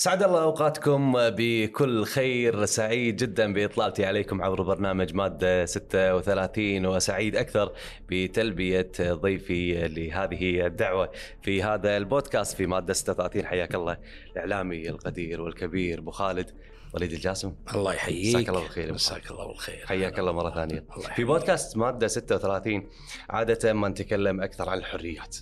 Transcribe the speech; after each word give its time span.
سعد 0.00 0.22
الله 0.22 0.42
أوقاتكم 0.42 1.12
بكل 1.16 2.04
خير 2.04 2.64
سعيد 2.64 3.16
جدا 3.16 3.52
بإطلالتي 3.52 4.04
عليكم 4.04 4.42
عبر 4.42 4.62
برنامج 4.62 5.14
مادة 5.14 5.66
36 5.66 6.86
وسعيد 6.86 7.36
أكثر 7.36 7.72
بتلبية 8.08 8.92
ضيفي 9.00 9.88
لهذه 9.88 10.66
الدعوة 10.66 11.10
في 11.42 11.62
هذا 11.62 11.96
البودكاست 11.96 12.56
في 12.56 12.66
مادة 12.66 12.92
36 12.92 13.46
حياك 13.46 13.74
الله 13.74 13.98
الإعلامي 14.32 14.88
القدير 14.88 15.40
والكبير 15.40 15.98
أبو 15.98 16.10
خالد 16.10 16.50
وليد 16.94 17.12
الجاسم. 17.12 17.54
الله 17.74 17.94
يحييك. 17.94 18.36
مساك 18.36 18.48
الله 18.48 18.60
بالخير 18.60 18.92
مساك 18.92 19.30
الله 19.30 19.46
بالخير. 19.46 19.86
حياك 19.86 20.18
الله 20.18 20.32
مرة 20.32 20.54
ثانية. 20.54 20.84
الله 20.96 21.08
في 21.08 21.24
بودكاست 21.24 21.76
مادة 21.76 22.06
36 22.06 22.88
عادة 23.30 23.72
ما 23.72 23.88
نتكلم 23.88 24.40
أكثر 24.40 24.70
عن 24.70 24.78
الحريات. 24.78 25.36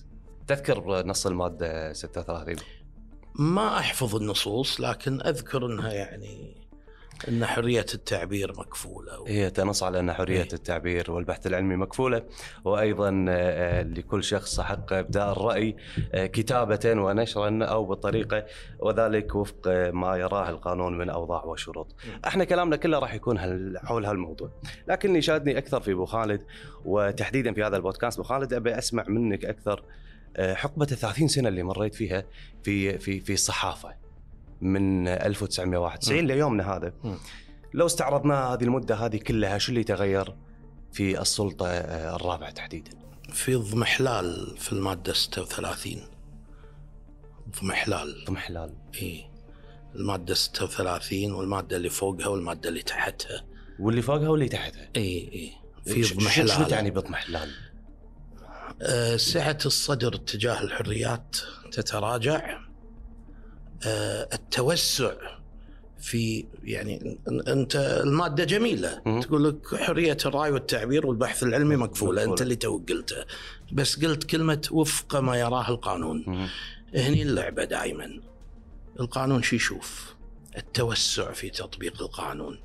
تذكر 0.47 1.07
نص 1.07 1.27
المادة 1.27 1.93
36 1.93 2.57
ما 3.39 3.79
أحفظ 3.79 4.17
النصوص 4.17 4.81
لكن 4.81 5.21
أذكر 5.21 5.67
إنها 5.67 5.93
يعني 5.93 6.67
إن 7.29 7.47
حرية 7.47 7.87
التعبير 7.95 8.53
مكفولة 8.59 9.21
و... 9.21 9.27
هي 9.27 9.51
تنص 9.51 9.83
على 9.83 10.01
إن 10.01 10.13
حرية 10.13 10.43
إيه. 10.43 10.53
التعبير 10.53 11.11
والبحث 11.11 11.47
العلمي 11.47 11.77
مكفولة 11.77 12.23
وأيضا 12.65 13.25
آه، 13.29 13.83
لكل 13.83 14.25
شخص 14.25 14.61
حق 14.61 14.93
إبداء 14.93 15.33
الرأي 15.33 15.77
آه، 16.15 16.27
كتابة 16.27 16.81
ونشرا 17.03 17.65
أو 17.65 17.85
بالطريقة 17.85 18.45
وذلك 18.79 19.35
وفق 19.35 19.57
آه، 19.67 19.91
ما 19.91 20.17
يراه 20.17 20.51
القانون 20.51 20.99
من 20.99 21.11
أوضاع 21.11 21.45
وشروط. 21.45 21.95
إحنا 22.27 22.45
كلامنا 22.45 22.77
كله 22.77 22.99
راح 22.99 23.15
يكون 23.15 23.39
حول 23.79 24.07
هالموضوع، 24.07 24.51
لكن 24.89 25.09
اللي 25.09 25.23
شادني 25.23 25.59
أكثر 25.59 25.81
في 25.81 25.93
أبو 25.93 26.05
خالد 26.05 26.43
وتحديدا 26.85 27.53
في 27.53 27.65
هذا 27.65 27.77
البودكاست 27.77 28.19
أبو 28.19 28.29
خالد 28.29 28.53
أبي 28.53 28.79
أسمع 28.79 29.05
منك 29.09 29.45
أكثر 29.45 29.79
آه، 29.79 30.06
حقبة 30.41 30.87
ال 30.93 30.97
30 30.97 31.29
سنة 31.29 31.49
اللي 31.49 31.63
مريت 31.63 31.95
فيها 31.95 32.25
في 32.63 32.99
في 32.99 33.21
في 33.21 33.33
الصحافه 33.33 33.95
من 34.61 35.09
1991 35.09 36.21
مم. 36.21 36.27
ليومنا 36.27 36.77
هذا. 36.77 36.93
مم. 37.05 37.17
لو 37.75 37.87
استعرضنا 37.87 38.35
هذه 38.55 38.65
المدة 38.65 38.95
هذه 38.95 39.17
كلها 39.17 39.59
شو 39.59 39.73
اللي 39.73 39.85
تغير 39.85 40.35
في 40.93 41.21
السلطة 41.21 41.69
آه، 41.69 42.17
الرابعة 42.17 42.51
تحديدا؟ 42.51 42.91
في 43.33 43.55
ضمحلال 43.55 44.57
في 44.59 44.73
المادة 44.73 45.13
36 45.13 45.97
ضمحلال 47.63 48.25
ضمحلال 48.27 48.75
إي. 49.03 49.25
المادة 49.95 50.35
36 50.35 51.33
والمادة 51.33 51.77
اللي 51.77 51.89
فوقها 51.91 52.27
والمادة 52.29 52.69
اللي 52.69 52.83
تحتها. 52.83 53.45
واللي 53.79 54.03
فوقها 54.03 54.29
واللي 54.29 54.49
تحتها. 54.49 54.89
إي 54.97 55.31
إي. 55.35 55.53
في 55.95 56.03
ش- 56.03 56.55
شو 56.57 56.65
تعني 56.65 56.91
بضمحلال؟ 56.91 57.51
آه، 58.83 59.17
سعة 59.17 59.59
الصدر 59.67 60.17
تجاه 60.17 60.63
الحريات 60.63 61.37
تتراجع. 61.73 62.61
آه، 63.87 64.29
التوسع 64.33 65.13
في 66.01 66.47
يعني 66.65 67.19
أنت 67.49 67.77
المادة 67.77 68.45
جميلة. 68.45 69.03
مم. 69.07 69.21
تقول 69.21 69.45
لك 69.45 69.75
حرية 69.75 70.17
الرأي 70.27 70.51
والتعبير 70.51 71.07
والبحث 71.07 71.43
العلمي 71.43 71.77
مكفوله 71.77 72.13
مكفولة. 72.13 72.33
أنت 72.33 72.43
اللي 72.43 72.57
تو 72.57 72.81
قلته. 72.89 73.25
بس 73.73 74.05
قلت 74.05 74.25
كلمة 74.25 74.69
وفق 74.71 75.17
ما 75.17 75.37
يراه 75.37 75.69
القانون. 75.71 76.25
مم. 76.27 76.49
هني 76.95 77.23
اللعبة 77.23 77.65
دائما 77.65 78.21
القانون 79.01 79.43
شو 79.43 79.57
يشوف؟ 79.57 80.15
التوسع 80.57 81.33
في 81.33 81.51
تطبيق 81.51 82.03
القانون 82.03 82.61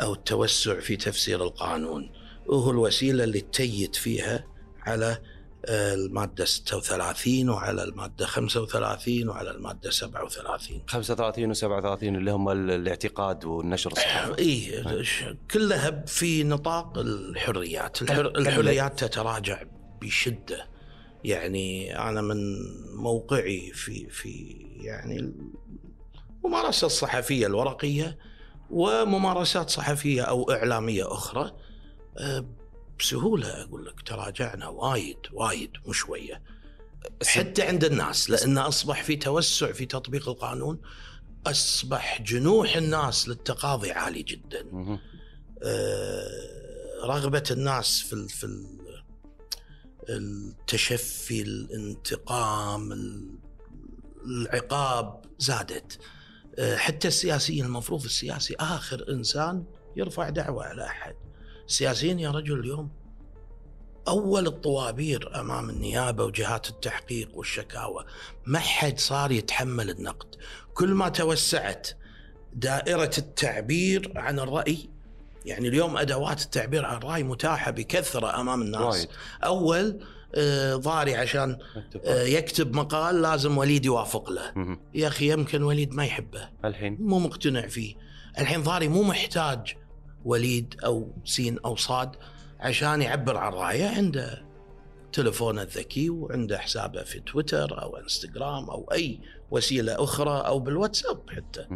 أو 0.00 0.12
التوسع 0.12 0.80
في 0.80 0.96
تفسير 0.96 1.42
القانون. 1.44 2.10
وهو 2.46 2.70
الوسيلة 2.70 3.24
اللي 3.24 3.40
تيت 3.40 3.96
فيها 3.96 4.44
على 4.86 5.18
آه، 5.66 5.94
المادة 5.94 6.44
36 6.44 7.48
وعلى 7.48 7.82
المادة 7.84 8.26
35 8.26 9.28
وعلى 9.28 9.50
المادة 9.50 9.90
37 9.90 10.82
35 10.86 11.54
و37 11.54 12.02
اللي 12.02 12.30
هم 12.30 12.48
ال- 12.48 12.70
الاعتقاد 12.70 13.44
والنشر 13.44 13.92
الصحافي 13.92 14.38
اي 14.38 14.82
كلها 15.50 16.04
في 16.06 16.44
نطاق 16.44 16.98
الحريات. 16.98 18.02
الحر 18.02 18.26
الحريات 18.26 19.04
تتراجع 19.04 19.62
بشدة. 20.02 20.66
يعني 21.24 21.98
أنا 21.98 22.20
من 22.20 22.36
موقعي 22.96 23.72
في 23.74 24.08
في 24.10 24.56
يعني 24.80 25.32
الممارسه 26.44 26.86
الصحفيه 26.86 27.46
الورقية 27.46 28.18
وممارسات 28.70 29.70
صحفية 29.70 30.22
أو 30.22 30.50
إعلامية 30.50 31.12
أخرى 31.12 31.52
أه، 32.18 32.44
بسهولة 33.00 33.62
أقول 33.62 33.86
لك 33.86 34.00
تراجعنا 34.00 34.68
وايد 34.68 35.16
وايد 35.32 35.70
مو 35.86 35.92
شوية. 35.92 36.42
حتى 37.26 37.62
عند 37.62 37.84
الناس 37.84 38.30
لأن 38.30 38.58
أصبح 38.58 39.02
في 39.02 39.16
توسع 39.16 39.72
في 39.72 39.86
تطبيق 39.86 40.28
القانون 40.28 40.80
أصبح 41.46 42.22
جنوح 42.22 42.76
الناس 42.76 43.28
للتقاضي 43.28 43.92
عالي 43.92 44.22
جدا. 44.22 44.66
آه، 45.62 46.28
رغبة 47.04 47.44
الناس 47.50 48.00
في 48.00 48.28
في 48.28 48.44
ال- 48.44 48.80
التشفي 50.08 51.42
الانتقام 51.42 52.92
ال- 52.92 53.38
العقاب 54.26 55.24
زادت. 55.38 55.98
آه، 56.58 56.76
حتى 56.76 57.08
السياسيين 57.08 57.64
المفروض 57.64 58.04
السياسي 58.04 58.54
آخر 58.60 59.06
إنسان 59.12 59.64
يرفع 59.96 60.28
دعوة 60.28 60.64
على 60.64 60.86
أحد. 60.86 61.14
السياسيين 61.70 62.18
يا 62.18 62.30
رجل 62.30 62.60
اليوم. 62.60 62.90
أول 64.08 64.46
الطوابير 64.46 65.40
أمام 65.40 65.70
النيابة 65.70 66.24
وجهات 66.24 66.70
التحقيق 66.70 67.28
والشكاوى. 67.34 68.04
ما 68.46 68.58
حد 68.58 68.98
صار 68.98 69.32
يتحمل 69.32 69.90
النقد. 69.90 70.34
كل 70.74 70.88
ما 70.88 71.08
توسعت 71.08 71.88
دائرة 72.54 73.10
التعبير 73.18 74.12
عن 74.16 74.38
الرأي 74.38 74.88
يعني 75.46 75.68
اليوم 75.68 75.96
أدوات 75.96 76.42
التعبير 76.42 76.84
عن 76.84 76.96
الرأي 76.96 77.22
متاحة 77.22 77.70
بكثرة 77.70 78.40
أمام 78.40 78.62
الناس. 78.62 78.96
وايد. 78.96 79.08
أول 79.44 80.04
آه، 80.34 80.76
ضاري 80.76 81.14
عشان 81.14 81.58
آه، 82.04 82.22
يكتب 82.22 82.76
مقال 82.76 83.22
لازم 83.22 83.58
وليد 83.58 83.84
يوافق 83.84 84.30
له. 84.30 84.52
مم. 84.56 84.80
يا 84.94 85.08
أخي 85.08 85.32
يمكن 85.32 85.62
وليد 85.62 85.94
ما 85.94 86.04
يحبه. 86.04 86.48
الحين؟ 86.64 86.96
مو 87.00 87.18
مقتنع 87.18 87.66
فيه. 87.66 87.94
الحين 88.38 88.62
ضاري 88.62 88.88
مو 88.88 89.02
محتاج 89.02 89.76
وليد 90.24 90.74
أو 90.84 91.08
سين 91.24 91.58
أو 91.64 91.76
صاد 91.76 92.10
عشان 92.60 93.02
يعبر 93.02 93.36
عن 93.36 93.52
رأيه 93.52 93.88
عنده 93.88 94.42
تلفونه 95.12 95.62
الذكي 95.62 96.10
وعنده 96.10 96.58
حسابه 96.58 97.02
في 97.02 97.20
تويتر 97.20 97.82
أو 97.82 97.96
إنستغرام 97.96 98.70
أو 98.70 98.88
أي 98.92 99.20
وسيلة 99.50 100.04
أخرى 100.04 100.46
أو 100.46 100.58
بالواتساب 100.58 101.20
حتى. 101.30 101.66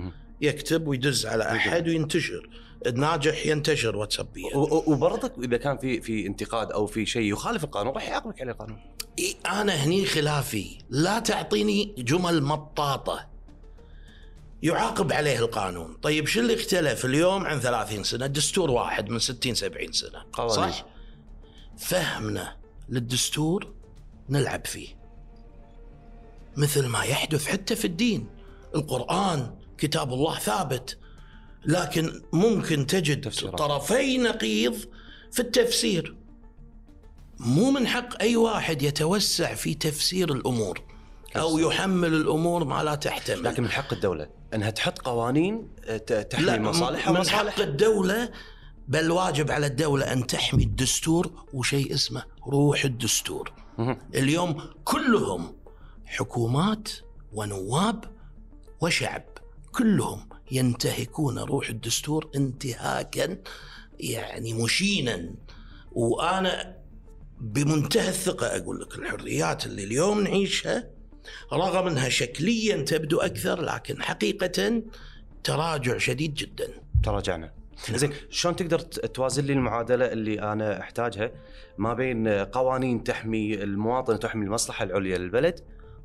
يكتب 0.41 0.87
ويدز 0.87 1.27
على 1.27 1.44
أحد 1.44 1.88
وينتشر. 1.88 2.49
الناجح 2.87 3.47
ينتشر 3.47 3.97
واتسابيا 3.97 4.56
و- 4.56 4.60
و- 4.77 4.84
وبرضك 4.87 5.33
إذا 5.44 5.56
كان 5.56 5.78
في 5.78 6.00
في 6.00 6.27
انتقاد 6.27 6.72
أو 6.72 6.87
في 6.87 7.06
شيء 7.06 7.33
يخالف 7.33 7.65
القانون 7.65 7.94
راح 7.94 8.09
يعاقبك 8.09 8.41
عليه 8.41 8.53
القانون. 8.53 8.78
أنا 9.47 9.72
هني 9.72 10.04
خلافي. 10.04 10.78
لا 10.91 11.19
تعطيني 11.19 11.94
جمل 11.99 12.43
مطاطة. 12.43 13.27
يعاقب 14.64 15.12
عليه 15.12 15.38
القانون. 15.38 15.97
طيب 16.02 16.26
شو 16.26 16.41
اللي 16.41 16.54
اختلف 16.54 17.04
اليوم 17.04 17.44
عن 17.47 17.60
30 17.60 18.04
سنة؟ 18.04 18.26
دستور 18.26 18.70
واحد 18.70 19.10
من 19.10 19.19
60 19.19 19.54
70 19.54 19.92
سنة. 19.92 20.25
قوانين. 20.32 20.72
صح؟ 20.72 20.86
فهمنا 21.78 22.56
للدستور 22.88 23.72
نلعب 24.28 24.66
فيه. 24.66 24.88
مثل 26.56 26.86
ما 26.86 27.03
يحدث 27.04 27.47
حتى 27.47 27.76
في 27.76 27.84
الدين. 27.84 28.28
القرآن 28.74 29.54
كتاب 29.78 30.12
الله 30.12 30.38
ثابت. 30.38 30.98
لكن 31.64 32.22
ممكن 32.32 32.86
تجد 32.86 33.21
تفسيرات. 33.21 33.59
طرفي 33.59 34.18
نقيض 34.18 34.77
في 35.33 35.41
التفسير. 35.41 36.16
مو 37.39 37.71
من 37.71 37.86
حق 37.86 38.21
أي 38.22 38.36
واحد 38.36 38.83
يتوسع 38.83 39.54
في 39.54 39.74
تفسير 39.74 40.33
الأمور. 40.33 40.93
أو 41.36 41.59
يحمل 41.59 42.15
الأمور 42.15 42.65
ما 42.65 42.83
لا 42.83 42.95
تحتمل. 42.95 43.45
لكن 43.45 43.63
من 43.63 43.71
حق 43.71 43.92
الدولة 43.92 44.28
إنها 44.54 44.71
تحط 44.71 44.98
قوانين 44.98 45.69
آه، 45.84 45.97
تحمي 46.22 46.59
مصالحها 46.59 47.13
من 47.13 47.28
حق 47.28 47.60
الدولة 47.60 48.31
بل 48.89 49.10
واجب 49.10 49.51
على 49.51 49.66
الدولة 49.66 50.13
أن 50.13 50.27
تحمي 50.27 50.63
الدستور 50.65 51.45
وشيء 51.53 51.95
اسمه 51.95 52.22
روح 52.48 52.84
الدستور. 52.84 53.53
اليوم 54.15 54.63
كلهم 54.84 55.57
حكومات 56.07 56.89
ونواب 57.33 58.04
وشعب 58.80 59.25
كلهم 59.72 60.28
ينتهكون 60.51 61.39
روح 61.39 61.69
الدستور 61.69 62.30
انتهاكا 62.37 63.39
يعني 64.01 64.53
مشينا. 64.54 65.34
وأنا 65.92 66.77
بمنتهى 67.41 68.09
الثقة 68.09 68.47
أقول 68.57 68.80
لك 68.80 68.98
الحريات 68.98 69.66
اللي 69.66 69.84
اليوم 69.84 70.21
نعيشها 70.21 70.93
رغم 71.53 71.86
أنها 71.86 72.09
شكليا 72.09 72.76
تبدو 72.76 73.21
أكثر 73.21 73.60
لكن 73.62 74.03
حقيقه 74.03 74.82
تراجع 75.44 75.98
شديد 75.98 76.34
جدا 76.34 76.68
تراجعنا 77.03 77.53
زين 77.91 78.12
شلون 78.30 78.56
تقدر 78.56 78.78
توازن 78.78 79.44
لي 79.44 79.53
المعادلة 79.53 80.12
اللي 80.12 80.41
أنا 80.41 80.80
أحتاجها 80.80 81.30
ما 81.78 81.94
بين 81.94 82.28
قوانين 82.28 83.04
تحمي 83.04 83.54
المواطن 83.62 84.15
وتحمي 84.15 84.44
المصلحة 84.44 84.84
العليا 84.84 85.18
للبلد 85.18 85.60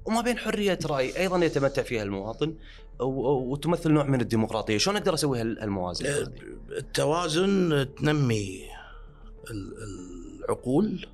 وما 0.06 0.22
بين 0.22 0.38
حرية 0.38 0.80
رأي 0.86 1.18
أيضا 1.18 1.46
يتمتع 1.46 1.82
فيها 1.82 2.04
المواطن 2.04 2.56
وتمثل 3.00 3.92
نوع 3.92 4.04
من 4.04 4.22
الديمقراطية، 4.22 4.78
شلون 4.78 4.96
أقدر 4.98 5.14
أسوي 5.14 5.42
هال- 5.42 5.60
هالموازنة؟ 5.60 6.10
هذه؟ 6.10 6.32
التوازن 6.72 7.88
تنمي 7.98 8.62
ال- 9.52 9.74
العقول 10.44 11.06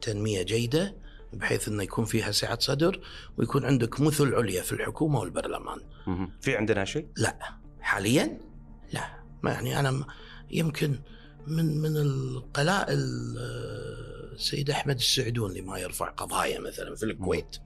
تنمية 0.00 0.42
جيدة 0.42 0.94
بحيث 1.32 1.68
إنه 1.68 1.82
يكون 1.82 2.04
فيها 2.04 2.30
سعة 2.30 2.58
صدر 2.58 3.00
ويكون 3.38 3.64
عندك 3.64 4.00
مثل 4.00 4.34
عليا 4.34 4.62
في 4.62 4.72
الحكومة 4.72 5.20
والبرلمان. 5.20 5.80
في 6.40 6.56
عندنا 6.56 6.84
شيء؟ 6.84 7.06
لا. 7.16 7.36
حاليا؟ 7.80 8.38
لا. 8.92 9.04
ما 9.42 9.50
يعني 9.50 9.80
أنا 9.80 10.04
يمكن 10.50 10.98
من 11.46 11.78
من 11.80 11.96
القلائل 11.96 12.98
آه، 13.38 14.34
السيد 14.34 14.70
أحمد 14.70 14.96
السعدون 14.96 15.50
اللي 15.50 15.62
ما 15.62 15.78
يرفع 15.78 16.10
قضايا 16.10 16.60
مثلا 16.60 16.94
في 16.94 17.02
الكويت. 17.02 17.56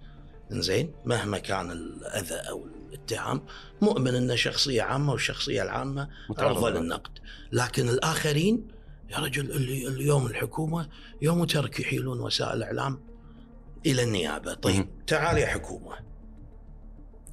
زين 0.51 0.93
مهما 1.05 1.39
كان 1.39 1.71
الأذى 1.71 2.35
أو 2.35 2.67
الاتهام 2.89 3.43
مؤمن 3.81 4.15
إنه 4.15 4.35
شخصية 4.35 4.83
عامة 4.83 5.13
والشخصية 5.13 5.63
العامة 5.63 6.09
عرضه 6.39 6.71
للنقد 6.71 7.19
لكن 7.53 7.89
الآخرين 7.89 8.69
يا 9.11 9.19
رجل 9.19 9.51
اللي 9.51 9.89
اليوم 9.89 10.27
الحكومة 10.27 10.89
يوم 11.23 11.45
ترك 11.45 11.81
يحيلون 11.81 12.21
وسائل 12.21 12.57
الاعلام 12.57 13.01
إلى 13.87 14.03
النيابة. 14.03 14.55
طيب 14.55 14.77
مهم. 14.77 14.89
تعال 15.07 15.39
يا 15.39 15.47
حكومة. 15.47 15.97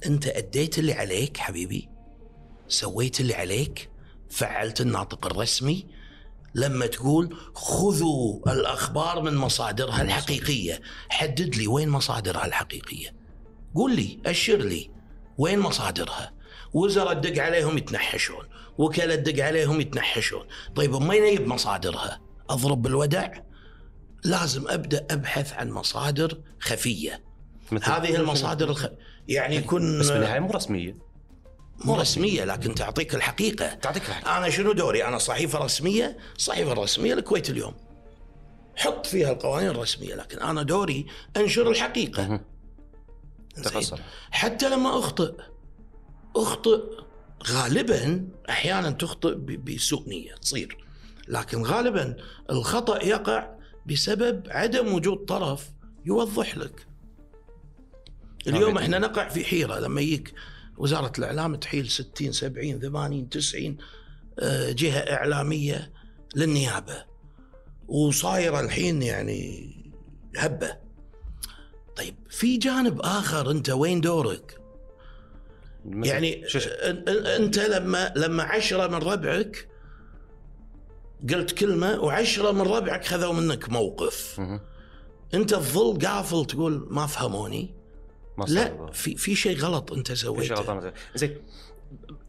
أنت 0.06 0.26
أديت 0.26 0.78
اللي 0.78 0.92
عليك 0.92 1.36
حبيبي. 1.36 1.88
سويت 2.68 3.20
اللي 3.20 3.34
عليك. 3.34 3.90
فعلت 4.30 4.80
الناطق 4.80 5.26
الرسمي. 5.26 5.86
لما 6.54 6.86
تقول 6.86 7.36
خذوا 7.54 8.52
الأخبار 8.52 9.22
من 9.22 9.34
مصادرها 9.34 10.02
الحقيقية. 10.02 10.80
حدد 11.08 11.54
لي 11.54 11.66
وين 11.66 11.88
مصادرها 11.88 12.46
الحقيقية. 12.46 13.16
قول 13.74 13.96
لي 13.96 14.20
أشر 14.26 14.56
لي 14.56 14.90
وين 15.38 15.58
مصادرها. 15.58 16.32
وزراء 16.72 17.14
تدق 17.14 17.42
عليهم 17.42 17.78
يتنحشون. 17.78 18.48
وكلاء 18.78 19.16
تدق 19.16 19.44
عليهم 19.44 19.80
يتنحشون. 19.80 20.46
طيب 20.74 20.94
ما 20.94 21.14
ينيب 21.14 21.46
مصادرها؟ 21.46 22.20
أضرب 22.50 22.82
بالودع 22.82 23.32
لازم 24.24 24.68
أبدأ 24.68 25.06
أبحث 25.10 25.52
عن 25.52 25.70
مصادر 25.70 26.38
خفية. 26.60 27.22
مثل 27.72 27.90
هذه 27.90 28.16
المصادر 28.16 28.70
الخ... 28.70 28.86
يعني 29.28 29.56
يكون 29.56 30.00
بس 30.00 30.10
بالنهاية 30.10 30.40
مو 30.40 30.50
رسمية. 30.50 30.96
مو 31.84 31.96
رسمية 31.96 32.44
لكن 32.44 32.74
تعطيك 32.74 33.14
الحقيقة. 33.14 33.74
تعطيك 33.74 34.08
الحق 34.08 34.28
أنا 34.28 34.50
شنو 34.50 34.72
دوري؟ 34.72 35.04
أنا 35.04 35.18
صحيفة 35.18 35.58
رسمية 35.58 36.16
الصحيفه 36.36 36.72
الرسميه 36.72 37.14
الكويت 37.14 37.50
اليوم. 37.50 37.74
حط 38.76 39.06
فيها 39.06 39.32
القوانين 39.32 39.70
الرسمية 39.70 40.14
لكن 40.14 40.38
أنا 40.38 40.62
دوري 40.62 41.06
أنشر 41.36 41.70
الحقيقة. 41.70 42.40
حتى 44.30 44.68
لما 44.68 44.98
أخطئ 44.98 45.32
أخطئ 46.36 46.80
غالبا 47.46 48.28
أحيانا 48.50 48.90
تخطئ 48.90 49.34
بسوء 49.34 50.08
نية 50.08 50.34
تصير. 50.34 50.76
لكن 51.28 51.62
غالبا 51.62 52.16
الخطأ 52.50 53.04
يقع 53.04 53.61
بسبب 53.86 54.42
عدم 54.50 54.94
وجود 54.94 55.24
طرف 55.24 55.70
يوضح 56.06 56.56
لك. 56.56 56.86
اليوم 58.46 58.78
إحنا 58.78 58.98
نقع 58.98 59.28
في 59.28 59.44
حيرة 59.44 59.78
لما 59.78 60.00
يجيك 60.00 60.34
وزارة 60.76 61.12
الإعلام 61.18 61.54
تحيل 61.56 61.90
60 61.90 62.32
70 62.32 62.80
80 62.80 63.28
90 63.28 63.76
آه، 64.38 64.72
جهة 64.72 64.98
إعلامية 64.98 65.92
للنيابة. 66.36 67.04
وصايرة 67.88 68.60
الحين 68.60 69.02
يعني 69.02 69.72
هبة. 70.36 70.76
طيب 71.96 72.14
في 72.30 72.56
جانب 72.56 73.00
آخر 73.00 73.50
أنت 73.50 73.70
وين 73.70 74.00
دورك؟ 74.00 74.58
يعني 75.84 76.44
أنت 77.36 77.58
لما 77.58 78.12
لما 78.16 78.42
عشرة 78.42 78.86
من 78.86 78.94
ربعك 78.94 79.68
قلت 81.30 81.52
كلمة 81.52 82.00
وعشرة 82.00 82.52
من 82.52 82.62
ربعك 82.62 83.04
خذوا 83.04 83.32
منك 83.32 83.70
موقف. 83.70 84.40
انت 85.34 85.50
تظل 85.50 85.98
قافل 86.06 86.44
تقول 86.44 86.86
ما 86.90 87.06
فهموني. 87.06 87.74
ما 88.38 88.44
لا 88.48 88.86
في 88.92 89.16
في 89.16 89.34
شيء 89.34 89.58
غلط 89.58 89.92
انت 89.92 90.08
في 90.08 90.16
شيء 90.16 90.30
سويته. 90.30 90.54
غلطان 90.54 90.92
زين 91.14 91.36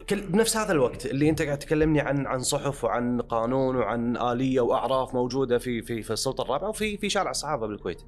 كل 0.10 0.22
بنفس 0.22 0.58
هذا 0.58 0.72
الوقت 0.72 1.06
اللي 1.06 1.30
انت 1.30 1.42
قاعد 1.42 1.60
تكلمني 1.60 2.02
عن 2.02 2.28
عن 2.28 2.40
صحف 2.40 2.84
وعن 2.84 3.22
قانون 3.22 3.76
وعن 3.76 4.18
آلية 4.18 4.62
وأعراف 4.62 5.14
موجودة 5.14 5.58
في 5.58 5.82
في 5.82 6.02
في 6.04 6.14
السلطة 6.14 6.42
الرابعة 6.42 6.70
وفي 6.70 6.98
في 6.98 7.10
شارع 7.10 7.32
الصحافة 7.32 7.68
بالكويت. 7.68 8.02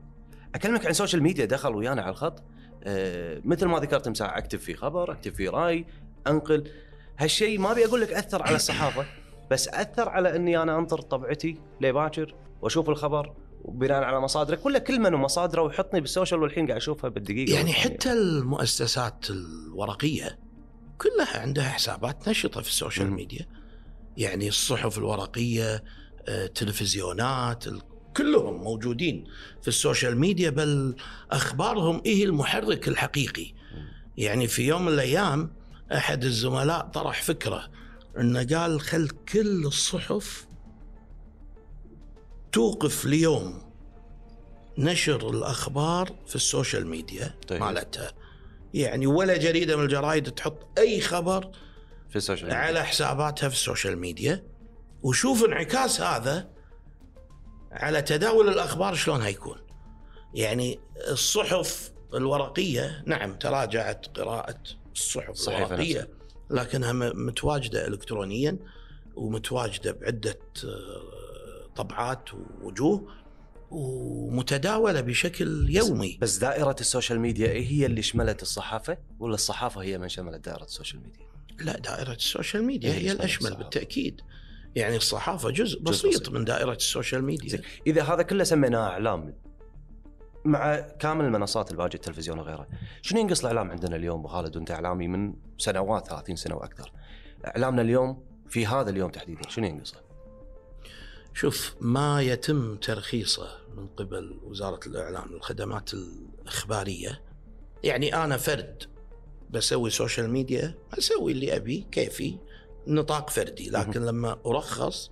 أكلمك 0.56 0.86
عن 0.86 0.94
social 0.94 1.24
media 1.24 1.46
دخل 1.46 1.76
ويانا 1.76 2.02
على 2.02 2.12
الخط. 2.12 2.44
آه 2.84 3.42
مثل 3.46 3.66
ما 3.66 3.80
ذكرت 3.80 4.10
مساء 4.10 4.38
أكتب 4.38 4.60
فيه 4.60 4.76
خبر 4.76 5.12
أكتب 5.12 5.34
فيه 5.34 5.50
رأي 5.50 5.86
أنقل. 6.28 6.70
هالشيء 7.18 7.60
ما 7.60 7.72
أبي 7.72 7.86
أقول 7.86 8.02
لك 8.02 8.14
أثر 8.14 8.44
على 8.44 8.56
الصحافة. 8.56 9.06
بس 9.52 9.68
أثر 9.68 10.10
على 10.10 10.36
إني 10.36 10.62
أنا 10.62 10.78
انطر 10.78 11.02
طبعتي 11.02 11.58
لباكر 11.82 12.36
وأشوف 12.62 12.90
الخبر 12.90 13.34
وبناء 13.64 14.04
على 14.04 14.20
مصادرك 14.20 14.66
ولا 14.66 14.80
كل 14.80 15.00
من 15.00 15.14
ومصادره 15.14 15.62
ويحطني 15.62 16.02
بال 16.02 16.12
social 16.12 16.42
والحين 16.42 16.66
قاعد 16.68 16.78
أشوفها 16.78 17.10
بالدقيقة 17.10 17.54
يعني. 17.54 17.74
حتى 17.74 18.12
المؤسسات 18.14 19.26
الورقية 19.30 20.40
كلها 20.98 21.40
عندها 21.42 21.70
حسابات 21.70 22.30
نشطة 22.30 22.62
في 22.62 22.70
ال 22.70 22.75
social. 22.75 23.12
media 23.12 23.46
يعني 24.18 24.48
الصحف 24.48 24.98
الورقية 24.98 25.84
آه، 26.28 26.46
التلفزيونات 26.46 27.68
ال- 27.68 27.82
كلهم 28.18 28.64
موجودين 28.64 29.24
في 29.62 29.68
ال 29.68 29.75
social 29.75 30.18
media 30.20 30.50
بل 30.50 30.96
أخبارهم 31.32 32.02
إيه 32.06 32.24
المحرك 32.26 32.88
الحقيقي 32.88 33.54
يعني 34.18 34.48
في 34.48 34.68
يوم 34.68 34.86
من 34.86 34.94
الأيام 34.94 35.52
أحد 35.94 36.24
الزملاء 36.24 36.86
طرح 36.86 37.22
فكرة 37.24 37.64
إنه 38.20 38.48
قال 38.58 38.82
خل 38.82 39.10
كل 39.10 39.66
الصحف 39.66 40.48
توقف 42.52 43.06
ليوم 43.06 43.66
نشر 44.78 45.30
الأخبار 45.30 46.16
في 46.28 46.36
ال 46.36 46.43
social 46.43 46.88
media 46.88 47.36
طيب. 47.48 47.62
مالتها 47.62 48.12
يعني 48.74 49.08
ولا 49.08 49.38
جريدة 49.38 49.78
من 49.78 49.84
الجرايد 49.84 50.32
تحط 50.32 50.80
أي 50.80 51.02
خبر 51.02 51.52
في 52.10 52.16
ال 52.16 52.20
social 52.20 52.46
media. 52.46 52.62
على 52.62 52.84
حساباتها 52.84 53.50
في 53.50 53.56
ال 53.56 53.62
social 53.62 53.98
media 53.98 54.44
وشوف 55.04 55.46
انعكاس 55.46 56.02
هذا 56.02 56.50
على 57.72 58.02
تداول 58.02 58.50
الأخبار 58.50 58.96
شلون 58.96 59.22
هيكون 59.22 59.58
يعني 60.34 60.80
الصحف 61.08 61.92
الورقية 62.14 63.04
نعم 63.06 63.36
تراجعت 63.36 64.20
قراءة 64.20 64.60
الصحف 64.94 65.50
الورقية 65.50 66.00
نفسها. 66.02 66.08
لكنها 66.50 66.94
متواجدة 67.14 67.88
الكترونيا 67.88 68.58
ومتواجدة 69.16 69.92
بعدة 69.92 70.40
آه، 70.66 71.68
طبعات 71.76 72.30
ووجوه 72.34 73.08
ومتداولة 73.72 75.02
بشكل 75.02 75.70
يومي 75.70 76.18
بس 76.22 76.38
دائرة 76.38 76.76
ال 76.80 76.85
social 76.85 77.20
media 77.20 77.48
إيه 77.48 77.68
هي 77.68 77.86
اللي 77.86 78.02
شملت 78.02 78.42
الصحافة 78.42 78.98
ولا 79.20 79.34
الصحافة 79.34 79.82
هي 79.82 79.98
من 79.98 80.10
شملت 80.10 80.46
دائرة 80.46 80.64
ال 80.64 80.69
social 80.69 81.02
media؟ 81.02 81.26
لا 81.60 81.80
دائرة 81.80 82.14
ال 82.14 82.21
social 82.21 82.64
media 82.64 82.90
هي 82.90 82.94
هي 82.94 83.00
اللي 83.00 83.12
الأشمل 83.12 83.48
الصحافة. 83.48 83.64
بالتأكيد 83.64 84.22
يعني 84.76 84.96
الصحافة 84.96 85.50
جزء 85.50 85.80
بسيط, 85.80 86.22
بسيط. 86.22 86.30
من 86.30 86.46
دائرة 86.46 86.74
ال 86.74 86.81
social 86.81 87.24
media 87.24 87.50
زين 87.50 87.62
إذا 87.88 88.04
هذا 88.04 88.24
كله 88.24 88.44
سميناه 88.44 88.88
إعلام 88.88 89.34
مع 90.46 90.80
كامل 90.80 91.26
المنصات 91.26 91.72
الباقية 91.72 91.96
التلفزيون 91.96 92.40
وغيره 92.40 92.68
شنو 93.02 93.20
ينقص 93.20 93.40
الإعلام 93.40 93.72
عندنا 93.72 93.96
اليوم 93.96 94.20
أبو 94.20 94.28
خالد 94.28 94.56
وأنت 94.58 94.72
إعلامي 94.72 95.08
من 95.08 95.34
سنوات 95.58 96.08
30 96.08 96.36
سنة 96.36 96.56
وأكثر؟ 96.56 96.92
إعلامنا 97.48 97.82
اليوم 97.82 98.24
في 98.50 98.66
هذا 98.68 98.90
اليوم 98.90 99.12
تحديدا 99.12 99.50
شنو 99.50 99.66
ينقصه؟ 99.66 99.98
شوف 101.34 101.76
ما 101.82 102.22
يتم 102.22 102.76
ترخيصه 102.76 103.48
من 103.78 103.88
قبل 103.88 104.40
وزارة 104.44 104.80
الإعلام 104.88 105.34
الخدمات 105.34 105.94
الإخبارية. 105.94 107.22
يعني 107.84 108.16
أنا 108.24 108.38
فرد 108.38 108.84
بسوي 109.50 109.90
social 109.90 110.30
media 110.30 110.76
أسوي 110.98 111.32
اللي 111.32 111.56
أبي 111.56 111.88
كيفي 111.92 112.38
نطاق 112.88 113.30
فردي. 113.30 113.70
لكن 113.70 114.06
لما 114.06 114.38
أرخص 114.46 115.12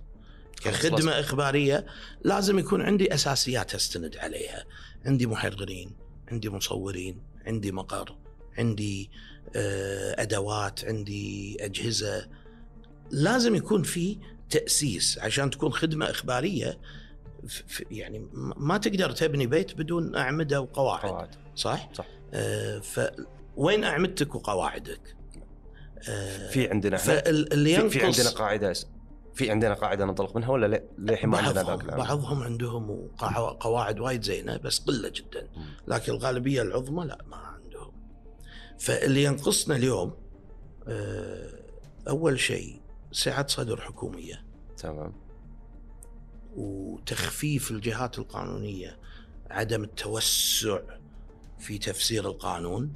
كخدمة 0.60 1.20
إخبارية 1.20 1.86
لازم 2.24 2.58
يكون 2.58 2.82
عندي 2.82 3.14
أساسيات 3.14 3.74
أستند 3.74 4.16
عليها 4.16 4.64
عندي 5.06 5.26
محررين 5.26 5.90
عندي 6.28 6.50
مصورين 6.50 7.18
عندي 7.46 7.72
مقر 7.72 8.16
عندي 8.58 9.10
آه، 9.56 10.22
أدوات 10.22 10.84
عندي 10.84 11.56
أجهزة 11.60 12.28
لازم 13.10 13.54
يكون 13.54 13.82
في 13.82 14.18
تأسيس 14.50 15.18
عشان 15.18 15.50
تكون 15.50 15.72
خدمة 15.72 16.10
إخبارية 16.10 16.78
ف- 17.48 17.62
ف- 17.68 17.82
يعني 17.90 18.26
ما 18.56 18.78
تقدر 18.78 19.10
تبني 19.10 19.46
بيت 19.46 19.74
بدون 19.74 20.16
أعمدة 20.16 20.60
وقواعد 20.60 21.02
قواعد 21.10 21.28
صح؟ 21.56 21.90
صح. 21.94 22.06
آه 22.34 22.78
فوين 22.78 23.84
أعمدتك 23.84 24.34
وقواعدك؟ 24.34 25.16
آه 26.08 26.50
في 26.50 26.68
عندنا 26.70 26.96
فاللي 26.96 27.74
في, 27.74 27.80
ينقص 27.80 27.92
في 27.92 28.04
عندنا 28.04 28.30
قاعدة 28.30 28.74
في 29.34 29.50
عندنا 29.50 29.74
قاعدة 29.74 30.04
ننطلق 30.04 30.36
منها 30.36 30.48
ولا 30.50 30.66
لا- 30.66 30.82
للحين 30.98 31.30
ما 31.30 31.38
عندنا 31.38 31.62
ذاك 31.62 31.84
بعضهم, 31.84 32.42
عندهم 32.42 33.08
قواعد 33.60 34.00
وايد 34.00 34.22
زينة 34.22 34.56
بس 34.56 34.78
قلة 34.78 35.08
جدا. 35.08 35.48
لكن 35.88 36.12
الغالبية 36.12 36.62
العظمى 36.62 37.04
لا 37.04 37.18
ما 37.26 37.36
عندهم. 37.36 37.92
فاللي 38.78 39.24
ينقصنا 39.24 39.76
اليوم 39.76 40.14
آه، 40.88 41.50
أول 42.08 42.40
شيء 42.40 42.80
سعة 43.12 43.46
صدر 43.46 43.80
حكومية. 43.80 44.44
تمام. 44.76 45.12
وتخفيف 46.56 47.70
الجهات 47.70 48.18
القانونية 48.18 48.98
عدم 49.50 49.84
التوسع 49.84 50.78
في 51.58 51.78
تفسير 51.78 52.26
القانون. 52.26 52.94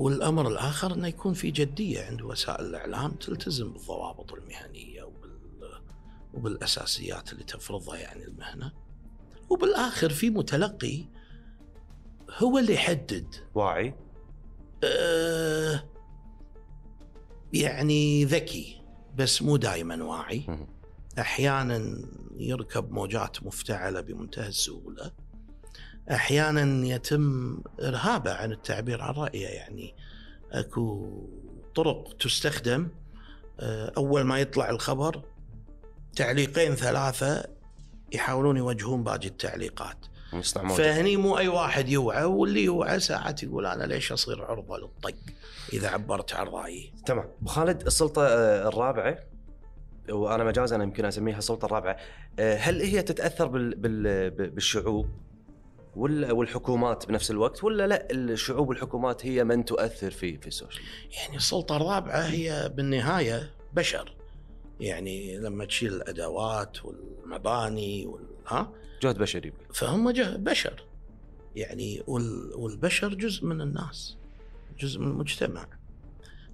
والأمر 0.00 0.48
الآخر 0.48 0.94
إنه 0.94 1.08
يكون 1.08 1.34
في 1.34 1.50
جدية 1.50 2.04
عند 2.04 2.22
وسائل 2.22 2.64
الإعلام 2.64 3.10
تلتزم 3.10 3.72
بالضوابط 3.72 4.32
المهنية 4.32 5.02
وبال 5.02 5.30
وبالأساسيات 6.34 7.32
اللي 7.32 7.44
تفرضها 7.44 7.96
يعني 7.96 8.24
المهنة. 8.24 8.72
وبالآخر 9.50 10.10
في 10.10 10.30
متلقي 10.30 11.04
هو 12.38 12.58
اللي 12.58 12.74
يحدد. 12.74 13.34
واعي. 13.54 13.94
أه 14.84 15.84
يعني 17.52 18.24
ذكي 18.24 18.82
بس 19.16 19.42
مو 19.42 19.56
دائما 19.56 20.04
واعي. 20.04 20.66
أحيانا 21.18 22.08
يركب 22.36 22.92
موجات 22.92 23.42
مفتعلة 23.42 24.00
بمنتهى 24.00 24.48
السهولة. 24.48 25.12
أحيانا 26.10 26.86
يتم 26.86 27.58
إرهابه 27.80 28.32
عن 28.32 28.52
التعبير 28.52 29.02
عن 29.02 29.14
رأيه 29.14 29.46
يعني 29.46 29.94
أكو 30.52 31.08
طرق 31.74 32.16
تستخدم 32.20 32.88
آه، 33.60 33.92
أول 33.96 34.22
ما 34.22 34.40
يطلع 34.40 34.70
الخبر 34.70 35.22
تعليقين 36.16 36.74
ثلاثة 36.74 37.44
يحاولون 38.12 38.56
يوجهون 38.56 39.04
باقي 39.04 39.28
التعليقات. 39.28 39.96
فهني 40.76 41.16
مو 41.16 41.38
أي 41.38 41.48
واحد 41.48 41.88
يوعى 41.88 42.24
واللي 42.24 42.64
يوعى 42.64 43.00
ساعات 43.00 43.42
يقول 43.42 43.66
أنا 43.66 43.84
ليش 43.84 44.12
أصير 44.12 44.44
عرضة 44.44 44.78
للطق 44.78 45.14
إذا 45.72 45.88
عبرت 45.88 46.34
عن 46.34 46.46
رأيي. 46.46 46.92
تمام. 47.06 47.24
أبو 47.40 47.48
خالد 47.48 47.86
السلطة 47.86 48.26
آه، 48.26 48.68
الرابعة 48.68 49.18
وأنا 50.10 50.44
مجازا 50.44 50.76
يمكن 50.76 51.04
أسميها 51.04 51.38
السلطة 51.38 51.66
الرابعة 51.66 51.96
آه، 52.38 52.56
هل 52.56 52.82
هي 52.82 53.02
تتأثر 53.02 53.46
بال 53.46 53.74
بال 53.74 54.30
بالشعوب؟ 54.30 55.06
والحكومات 55.96 57.08
بنفس 57.08 57.30
الوقت 57.30 57.64
ولا 57.64 57.86
لا 57.86 58.10
الشعوب 58.10 58.68
والحكومات 58.68 59.26
هي 59.26 59.44
من 59.44 59.64
تؤثر 59.64 60.10
في 60.10 60.38
في 60.38 60.46
السوشيال 60.46 60.84
يعني 61.12 61.36
السلطة 61.36 61.76
الرابعة 61.76 62.20
هي 62.20 62.72
بالنهاية 62.76 63.54
بشر. 63.72 64.14
يعني 64.80 65.38
لما 65.38 65.64
تشيل 65.64 65.94
الأدوات 65.94 66.84
والمباني 66.84 68.06
وال... 68.06 68.26
ها؟ 68.46 68.72
جهد 69.02 69.18
بشري. 69.18 69.52
فهم 69.74 70.10
جه- 70.10 70.36
بشر. 70.36 70.84
يعني 71.56 72.02
وال- 72.06 72.52
والبشر 72.54 73.14
جزء 73.14 73.44
من 73.46 73.60
الناس 73.60 74.16
جزء 74.78 75.00
من 75.00 75.06
المجتمع. 75.06 75.66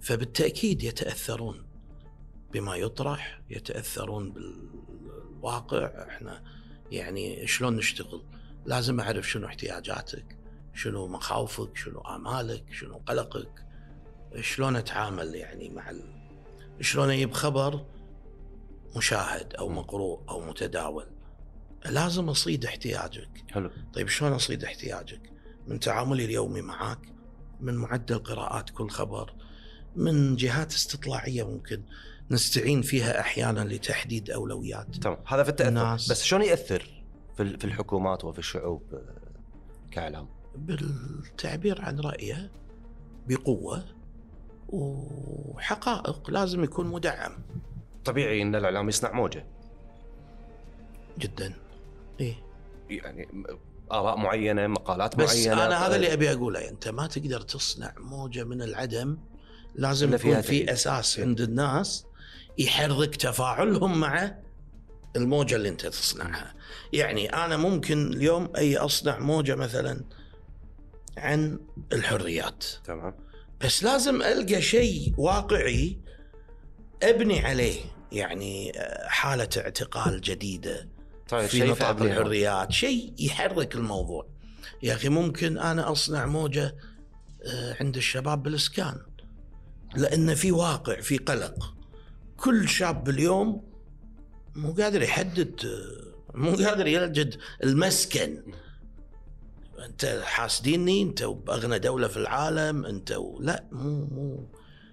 فبالتأكيد 0.01 0.83
يتأثرون 0.83 1.67
بما 2.53 2.77
يطرح 2.77 3.41
يتأثرون 3.51 4.33
بالواقع. 4.33 6.07
إحنا 6.09 6.43
يعني 6.93 7.47
شلون 7.47 7.77
نشتغل؟ 7.77 8.23
لازم 8.67 9.01
أعرف 9.01 9.31
شنو 9.31 9.47
احتياجاتك 9.47 10.37
شنو 10.75 11.07
مخاوفك 11.07 11.77
شنو 11.77 12.01
آمالك 12.01 12.65
شنو 12.73 13.01
قلقك 13.07 13.67
شلون 14.41 14.77
أتعامل 14.77 15.35
يعني 15.35 15.69
مع 15.69 15.91
ال... 15.91 16.03
شلون 16.81 17.11
أجيب 17.11 17.33
خبر 17.33 17.85
مشاهد 18.97 19.55
أو 19.55 19.69
مقروء 19.69 20.23
أو 20.29 20.41
متداول. 20.41 21.07
لازم 21.87 22.29
أصيد 22.29 22.65
احتياجك. 22.65 23.45
حلو. 23.51 23.71
طيب 23.95 24.09
شلون 24.09 24.33
أصيد 24.33 24.65
احتياجك؟ 24.65 25.21
من 25.67 25.81
تعاملي 25.81 26.25
اليومي 26.25 26.63
معك 26.63 26.99
من 27.61 27.75
معدل 27.75 28.19
قراءات 28.19 28.71
كل 28.71 28.91
خبر 28.91 29.35
من 29.97 30.37
جهات 30.37 30.73
استطلاعية 30.73 31.43
ممكن 31.49 31.83
نستعين 32.31 32.83
فيها 32.83 33.21
أحيانا 33.21 33.61
لتحديد 33.61 34.31
أولويات. 34.31 34.97
تمام 34.97 35.19
هذا 35.27 35.43
في 35.43 35.49
التأثر. 35.49 35.69
الناس. 35.69 36.11
بس 36.11 36.23
شلون 36.23 36.43
يأثر؟ 36.43 36.96
في 37.37 37.43
ال- 37.43 37.59
في 37.61 37.65
الحكومات 37.65 38.25
وفي 38.25 38.39
الشعوب 38.39 38.83
آه، 38.95 39.01
كاعلام 39.91 40.29
بالتعبير 40.57 41.83
عن 41.83 42.01
رأيه 42.01 42.51
بقوة 43.29 43.85
وحقائق 44.69 46.31
لازم 46.31 46.65
يكون 46.65 46.87
مدعم. 46.87 47.33
طبيعي 48.05 48.43
إن 48.43 48.55
الإعلام 48.55 48.89
يصنع 48.89 49.13
موجة. 49.13 49.47
جدا. 51.19 51.55
إيه. 52.21 52.35
يعني 52.91 53.29
آراء 53.93 54.17
معينة 54.19 54.67
مقالات 54.67 55.17
بس 55.17 55.47
معينة 55.47 55.67
أنا 55.67 55.87
هذا 55.87 55.93
آه، 55.93 55.97
اللي 55.97 56.13
أبي 56.13 56.33
أقوله. 56.33 56.69
أنت 56.69 56.89
ما 56.89 57.07
تقدر 57.07 57.41
تصنع 57.41 57.93
موجة 57.99 58.45
من 58.45 58.63
العدم 58.63 59.19
لازم 59.75 60.15
يكون 60.15 60.41
في. 60.41 60.73
أساس. 60.73 61.21
عند 61.21 61.41
الناس 61.41 62.07
يحرك 62.59 63.17
تفاعلهم 63.17 64.01
مع 64.01 64.35
الموجة 65.17 65.57
اللي 65.57 65.69
انت 65.69 65.87
تصنعها. 65.87 66.55
يعني 66.93 67.35
أنا 67.35 67.57
ممكن 67.57 68.13
اليوم 68.13 68.53
أي 68.57 68.77
أصنع 68.77 69.19
موجة 69.19 69.55
مثلا 69.55 70.01
عن 71.19 71.59
الحريات. 71.93 72.65
تمام. 72.85 73.15
بس 73.61 73.85
لازم 73.85 74.23
ألقى 74.23 74.63
شيء 74.63 75.15
واقعي 75.17 75.99
أبني 77.03 77.47
عليه. 77.47 77.81
يعني 78.13 78.79
آه، 78.79 79.09
حالة 79.09 79.49
اعتقال 79.57 80.21
جديدة 80.21 80.89
طيب 81.29 81.47
في 81.47 81.63
نطاق. 81.65 82.03
الحريات. 82.03 82.73
شيء 82.73 83.15
يحرك 83.19 83.75
الموضوع. 83.75 84.27
يا 84.83 84.95
أخي 84.95 85.09
ممكن 85.09 85.59
أنا 85.59 85.93
أصنع 85.93 86.27
موجة 86.27 86.77
آه، 87.47 87.77
عند 87.81 87.97
الشباب 87.97 88.43
بالإسكان. 88.43 88.99
لأن 89.95 90.35
في 90.35 90.53
واقع 90.53 91.01
في 91.01 91.19
قلق. 91.19 91.75
كل 92.37 92.69
شاب 92.69 93.09
اليوم 93.09 93.76
مو 94.57 94.73
قادر 94.73 95.03
يحدد 95.03 95.67
مو 96.35 96.51
قادر 96.51 96.87
يجد 96.87 97.37
المسكن. 97.65 98.43
انت 99.85 100.23
حاسديني 100.25 101.03
انت 101.03 101.23
باغنى 101.23 101.79
دولة 101.79 102.09
في 102.09 102.17
العالم 102.17 102.85
انت 102.85 103.13
و... 103.13 103.39
لا 103.41 103.65
مو 103.73 104.05
مو. 104.05 104.49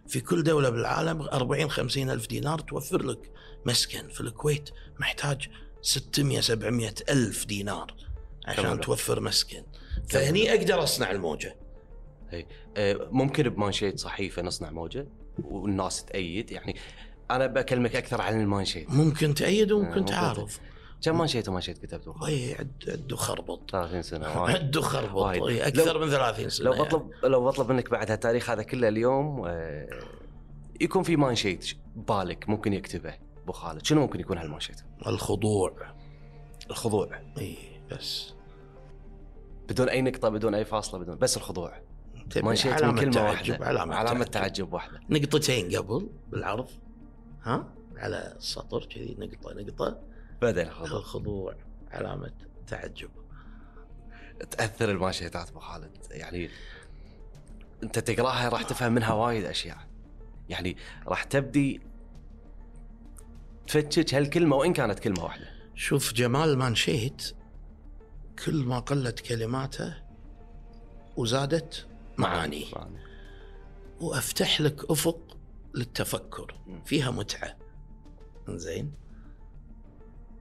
في 0.08 0.20
كل 0.20 0.44
دولة 0.44 0.70
بالعالم 0.70 1.22
40 1.22 1.70
50 1.70 2.10
ألف 2.10 2.28
دينار 2.28 2.60
توفر 2.60 3.04
لك 3.04 3.32
مسكن. 3.66 4.08
في 4.08 4.22
الكويت 4.22 4.70
محتاج 5.00 5.50
600 5.82 6.42
700 6.42 6.94
ألف 7.10 7.46
دينار 7.46 7.96
عشان. 8.46 8.82
توفر 8.82 9.20
مسكن. 9.20 9.64
فهني 10.10 10.54
أقدر 10.54 10.84
أصنع 10.84 11.12
الموجة. 11.12 11.58
آه، 12.78 13.08
ممكن 13.12 13.50
بمانشيت 13.50 14.00
صحيفة 14.00 14.42
نصنع 14.42 14.72
موجة 14.72 15.08
والناس 15.44 16.06
تأيد 16.06 16.52
يعني 16.52 16.76
أنا 17.36 17.48
بكلمك 17.48 17.96
أكثر 17.96 18.22
عن 18.22 18.42
المانشيت. 18.42 18.90
ممكن 18.92 19.34
تأيد 19.34 19.72
وممكن 19.72 19.90
ممكن 19.90 20.06
تعارض. 20.06 20.50
كم 21.02 21.18
مانشيت 21.18 21.50
ومانشيت 21.50 21.78
كتبت 21.78 22.08
والله 22.08 22.56
عد 22.60 22.72
عد 22.88 23.14
خربط. 23.14 23.72
30 23.72 24.02
سنة. 24.02 24.28
عد 24.28 24.80
خربط. 24.80 25.16
وايد. 25.16 25.44
إي، 25.44 25.68
أكثر 25.68 26.00
من 26.00 26.10
30 26.10 26.50
سنة 26.50 26.66
لو 26.66 26.74
يعني. 26.74 26.86
بطلب 26.86 27.12
لو 27.24 27.46
بطلب 27.46 27.72
منك 27.72 27.90
بعد 27.90 28.12
هالتاريخ 28.12 28.50
هذا 28.50 28.64
كله 28.64 28.88
اليوم 28.88 29.44
آه، 29.48 29.88
يكون 30.82 31.04
في 31.04 31.16
مانشيت 31.16 31.74
بالك 31.96 32.50
ممكن 32.50 32.74
يكتبه 32.74 33.14
أبو 33.44 33.52
خالد. 33.52 33.86
شنو 33.86 34.02
ممكن 34.02 34.20
يكون 34.20 34.38
هالمانشيت؟ 34.38 34.82
الخضوع. 35.08 35.94
الخضوع. 36.70 37.22
إي 37.38 37.58
بس. 37.92 38.34
بدون 39.70 39.90
أي 39.90 40.02
نقطة 40.02 40.30
بدون 40.30 40.56
أي 40.56 40.66
فاصلة 40.66 41.00
بدون 41.00 41.18
بس 41.18 41.38
الخضوع. 41.38 41.82
مانشيت 42.44 42.72
من 42.72 42.74
علامة 42.74 43.02
كلمة 43.02 43.14
تعجب، 43.14 43.52
واحدة. 43.52 43.66
علامة, 43.66 43.96
علامة 43.96 44.24
تعجب. 44.24 44.32
تعجب 44.32 44.74
واحدة. 44.74 45.00
نقطتين 45.10 45.76
قبل 45.78 46.10
بالعرض. 46.32 46.68
ها؟ 47.44 47.74
على 47.96 48.34
السطر 48.38 48.86
كذي 48.86 49.16
نقطة 49.20 49.54
نقطة. 49.54 50.00
بدل 50.42 50.62
الخضوع 50.62 51.00
الخضوع 51.00 51.56
علامة 51.92 52.34
تعجب. 52.68 53.10
تأثر 54.52 54.92
المانشيتات 54.92 55.50
أبو 55.50 55.60
خالد. 55.60 55.98
يعني 56.12 56.50
أنت 57.84 58.00
تقراها 58.00 58.50
راح 58.50 58.64
تفهم 58.64 58.94
منها 58.94 59.14
وايد 59.14 59.46
أشياء. 59.46 59.78
يعني 60.50 60.78
راح 61.08 61.24
تبدي 61.24 61.82
تفتش 63.68 64.16
هالكلمة 64.16 64.56
وإن 64.56 64.74
كانت 64.74 65.00
كلمة 65.00 65.24
واحدة. 65.24 65.48
شوف 65.76 66.14
جمال 66.14 66.58
مانشيت 66.58 67.36
كل 68.46 68.66
ما 68.66 68.80
قلت 68.80 69.20
كلماته 69.20 69.94
وزادت 71.18 71.88
معانيه 72.18 72.66
معاني. 72.76 73.00
وأفتح 74.02 74.62
لك 74.62 74.92
أفق 74.92 75.33
للتفكر. 75.76 76.60
فيها 76.86 77.12
متعة 77.12 77.58
زين 78.50 78.94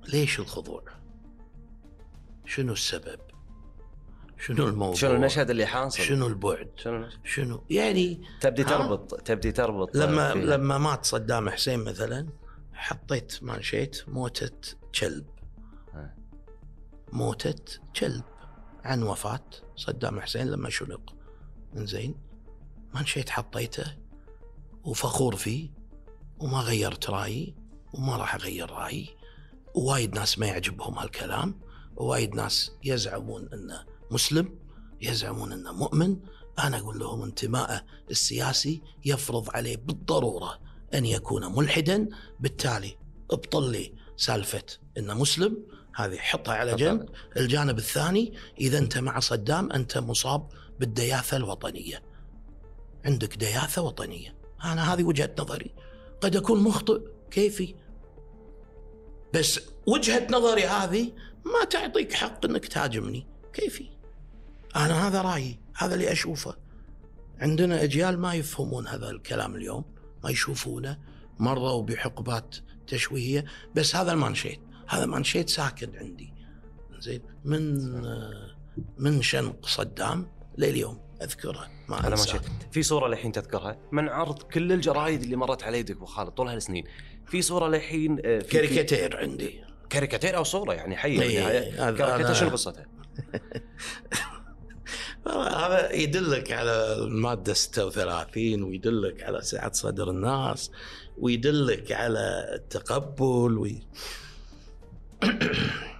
ليش 0.09 0.41
الخضوع؟ 0.41 0.83
شنو 2.47 2.73
السبب؟ 2.73 3.21
شنو 4.39 4.69
الموضوع؟ 4.69 4.95
شنو 4.95 5.13
المشهد 5.13 5.51
اللي 5.51 5.67
حاصل 5.67 6.03
شنو 6.03 6.27
البعد؟ 6.27 6.71
شنو؟ 6.77 7.09
شنو 7.25 7.65
يعني 7.71 8.23
تبدي؟ 8.41 8.65
تربط 8.65 9.15
تبدي 9.15 9.53
تربط 9.53 9.97
لما 9.97 10.33
فيها. 10.33 10.43
لما 10.45 10.79
مات 10.79 11.05
صدام 11.05 11.51
حسين 11.51 11.85
مثلا 11.85 12.29
حطيت 12.73 13.43
مانشيت 13.43 14.09
موتة 14.09 14.77
كلب 15.01 15.27
ها. 15.93 16.17
موتة 17.13 17.81
كلب 17.97 18.25
عن 18.85 19.03
وفاة 19.03 19.45
صدام 19.77 20.21
حسين 20.21 20.47
لما 20.47 20.71
شنق 20.71 21.15
زين 21.75 22.15
منشيت 22.95 23.31
حطيته 23.31 23.97
وفخور 24.85 25.37
فيه 25.37 25.71
وما 26.39 26.61
غيرت 26.61 27.11
رأيي 27.11 27.55
وما 27.93 28.17
راح 28.17 28.35
أغير 28.35 28.71
رأيي. 28.71 29.17
ووايد 29.75 30.15
ناس 30.15 30.39
ما 30.39 30.47
يعجبهم 30.47 30.99
هالكلام 30.99 31.61
ووايد 31.97 32.35
ناس 32.35 32.73
يزعمون 32.85 33.49
إنه 33.53 33.85
مسلم 34.11 34.59
يزعمون 35.01 35.53
إنه 35.53 35.73
مؤمن. 35.73 36.17
أنا 36.59 36.79
أقول 36.79 36.99
لهم 36.99 37.23
انتمائه 37.23 37.85
السياسي 38.11 38.83
يفرض 39.05 39.51
عليه 39.51 39.77
بالضرورة 39.77 40.61
أن 40.95 41.07
يكون 41.07 41.57
ملحدا. 41.57 42.09
بالتالي 42.41 42.97
ابطل 43.31 43.73
لي 43.73 43.95
سالفة 44.17 44.65
إنه 44.99 45.15
مسلم. 45.15 45.67
هذه 45.97 46.17
حطها 46.17 46.55
على 46.55 46.75
جنب. 46.75 47.09
الجانب 47.37 47.79
الثاني 47.79 48.35
إذا 48.61 48.79
أنت 48.79 48.99
مع 48.99 49.21
صدام 49.21 49.73
أنت 49.73 49.99
مصاب 49.99 50.49
بالدياثة 50.81 51.37
الوطنية. 51.37 52.03
عندك 53.05 53.37
دياثة 53.37 53.83
وطنية. 53.83 54.42
أنا 54.65 54.95
هذه 54.95 55.03
وجهة 55.03 55.31
نظري. 55.39 55.75
قد 56.21 56.37
أكون 56.37 56.63
مخطئ. 56.63 57.01
كيفي؟ 57.31 57.75
بس 59.35 59.61
وجهة 59.87 60.27
نظري 60.31 60.65
هذه 60.65 61.13
ما 61.45 61.65
تعطيك 61.65 62.13
حق 62.13 62.45
إنك 62.45 62.67
تهاجمني. 62.67 63.27
كيفي؟ 63.53 63.89
أنا 64.77 65.09
هذا 65.09 65.23
رأيي. 65.23 65.59
هذا 65.77 65.95
اللي 65.95 66.13
أشوفه. 66.13 66.57
عندنا 67.39 67.83
أجيال 67.83 68.19
ما 68.19 68.35
يفهمون 68.35 68.87
هذا 68.87 69.11
الكلام 69.11 69.57
اليوم 69.57 69.85
ما 70.25 70.31
يشوفونه. 70.31 70.99
مروا 71.39 71.83
بحقبات 71.83 72.57
تشويهية. 72.87 73.45
بس 73.75 73.97
هذا 73.97 74.13
المانشيت. 74.13 74.61
هذا 74.89 75.07
مانشيت 75.07 75.51
ساكن 75.51 75.97
عندي. 75.97 76.33
زين 76.99 77.23
من 77.45 77.79
من 78.99 79.23
شنق 79.23 79.67
صدام 79.67 80.29
لليوم. 80.59 80.99
أذكره 81.25 81.67
ما 81.89 82.01
أنا 82.01 82.09
أنساه. 82.09 82.33
ماشي 82.35 82.45
في 82.73 82.83
صورة 82.83 83.09
للحين 83.09 83.33
تذكرها. 83.33 83.77
من 83.93 84.09
عرض 84.09 84.43
كل 84.43 84.73
الجرايد 84.73 85.23
اللي 85.23 85.37
مرت 85.37 85.63
على 85.63 85.79
يدك 85.79 85.97
أبو 85.97 86.05
خالد 86.05 86.31
طول 86.31 86.49
هالسنين 86.49 86.85
في 87.27 87.43
صورة 87.43 87.69
للحين 87.69 88.19
آه، 88.25 88.39
في 88.39 88.49
كاريكاتير 88.49 89.17
عندي. 89.17 89.61
كاريكاتير 89.91 90.37
أو 90.37 90.45
صورة 90.45 90.73
يعني 90.75 90.97
حية 90.97 91.23
إيه، 91.23 91.37
بالنهايه 91.37 91.89
هذا- 91.89 91.97
كاريكاتير 91.99 92.35
شنو 92.35 92.51
قصتها؟ 92.51 92.87
هذا 95.27 95.93
يدلك 95.93 96.53
على 96.53 96.95
المادة 96.99 97.53
36 97.55 98.63
ويدلك 98.63 99.23
على 99.23 99.43
سعة 99.43 99.73
صدر 99.73 100.11
الناس 100.11 100.71
ويدلك 101.19 101.93
على 101.93 102.51
التقبل 102.55 103.59
وي... 103.59 103.83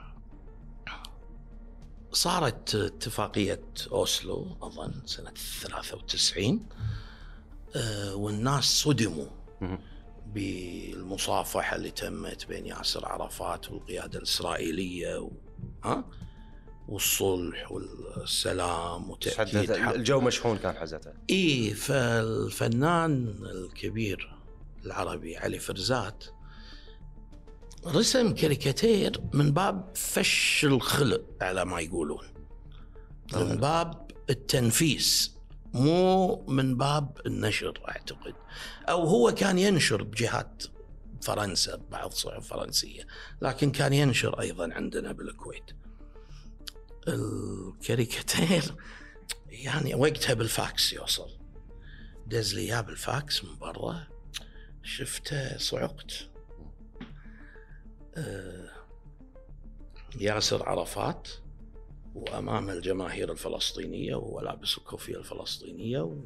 صارت 2.13 2.75
اتفاقية 2.75 3.61
أوسلو 3.93 4.57
أظن 4.63 4.93
سنة 5.07 5.33
93 5.61 6.67
آه، 7.77 8.15
والناس 8.15 8.65
صدموا. 8.65 9.27
بالمصافحة 10.27 11.77
اللي 11.77 11.91
تمت 11.91 12.47
بين 12.47 12.67
ياسر 12.67 13.07
عرفات 13.07 13.71
والقيادة 13.71 14.19
الإسرائيلية 14.19 15.19
و... 15.19 15.31
ها؟ 15.85 16.05
والصلح 16.89 17.73
والسلام 17.73 19.11
وتأكيد 19.11 19.71
الجو 19.71 20.21
مشحون 20.21 20.59
كان 20.59 20.75
حزتها 20.77 21.15
اي 21.31 21.71
فالفنان 21.71 23.37
الكبير 23.43 24.35
العربي 24.85 25.37
علي 25.37 25.59
فرزات 25.59 26.25
رسم 27.87 28.35
كاريكاتير 28.35 29.21
من 29.33 29.53
باب 29.53 29.93
فش 29.97 30.65
الخلق 30.65 31.25
على 31.41 31.65
ما 31.65 31.81
يقولون. 31.81 32.27
من 33.35 33.57
باب 33.57 34.11
التنفيس 34.31 35.37
مو 35.75 36.37
من 36.49 36.77
باب 36.77 37.19
النشر 37.27 37.83
أعتقد. 37.89 38.35
أو 38.89 39.05
هو 39.05 39.35
كان 39.35 39.59
ينشر 39.59 40.03
بجهات 40.03 40.65
فرنسا 41.23 41.77
بعض 41.77 42.13
صحف 42.13 42.47
فرنسية 42.47 43.07
لكن 43.43 43.71
كان 43.71 43.93
ينشر 43.93 44.41
أيضا 44.41 44.75
عندنا 44.75 45.13
بالكويت. 45.13 45.71
الكاريكاتير 47.09 48.75
يعني 49.49 49.95
وقتها 49.95 50.35
بالفاكس 50.35 50.93
يوصل 50.93 51.31
دز 52.27 52.55
لي 52.55 52.61
اياه 52.61 52.81
بالفاكس 52.81 53.45
من 53.45 53.59
برا. 53.59 54.07
شفته 54.83 55.59
صعقت. 55.59 56.32
ياسر 60.21 60.69
عرفات 60.69 61.29
وأمام 62.15 62.71
الجماهير 62.71 63.33
الفلسطينية 63.33 64.15
وهو 64.15 64.41
لابس 64.41 64.79
الكوفيه 64.79 65.17
الفلسطينية 65.17 66.01
و... 66.01 66.17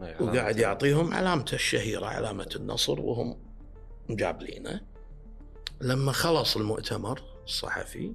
وقاعد 0.00 0.58
يعطيهم 0.58 1.14
علامته 1.14 1.54
الشهيرة 1.54 2.06
علامة 2.06 2.48
النصر 2.56 3.00
وهم 3.00 3.38
مجابلينه. 4.08 4.80
لما 5.80 6.12
خلص 6.12 6.56
المؤتمر 6.56 7.22
الصحفي 7.44 8.12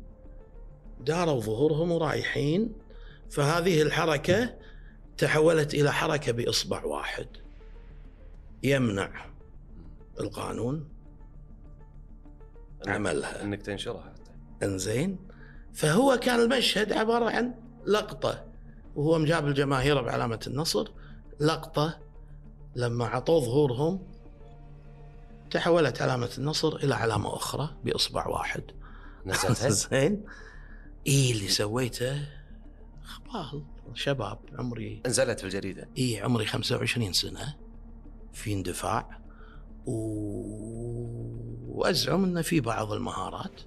داروا 0.99 1.41
ظهورهم 1.41 1.91
ورايحين 1.91 2.73
فهذه 3.29 3.81
الحركة 3.81 4.57
تحولت 5.17 5.73
إلى 5.73 5.93
حركة 5.93 6.31
بإصبع 6.31 6.83
واحد 6.85 7.27
يمنع 8.63 9.30
القانون؟ 10.19 10.89
عملها. 12.87 13.43
إنك 13.43 13.61
تنشرها. 13.61 14.13
حتى 14.13 14.31
إنزين. 14.65 15.17
فهو 15.73 16.17
كان 16.21 16.39
المشهد 16.39 16.93
عبارة 16.93 17.29
عن 17.29 17.53
لقطة 17.85 18.45
وهو 18.95 19.19
مجاب 19.19 19.47
الجماهير 19.47 20.01
بعلامة 20.01 20.39
النصر. 20.47 20.87
لقطة 21.39 21.99
لما 22.75 23.05
عطوا 23.05 23.39
ظهورهم 23.39 24.07
تحولت 25.51 26.01
علامة 26.01 26.29
النصر 26.37 26.75
إلى 26.75 26.95
علامة 26.95 27.35
أخرى 27.35 27.69
بإصبع 27.83 28.27
واحد. 28.27 28.63
نزلتها 29.25 29.69
زين. 29.91 30.25
اي 31.07 31.31
اللي 31.31 31.47
سويته؟ 31.47 32.27
خبال 33.03 33.63
شباب 33.93 34.39
عمري 34.59 35.01
نزلت 35.07 35.39
في 35.39 35.45
الجريدة. 35.45 35.89
اي 35.97 36.21
عمري 36.21 36.45
25 36.45 37.13
سنة. 37.13 37.55
في 38.33 38.53
اندفاع. 38.53 39.20
و... 39.85 39.91
وأزعم 41.67 42.23
إن 42.23 42.41
في 42.41 42.59
بعض 42.59 42.91
المهارات. 42.91 43.61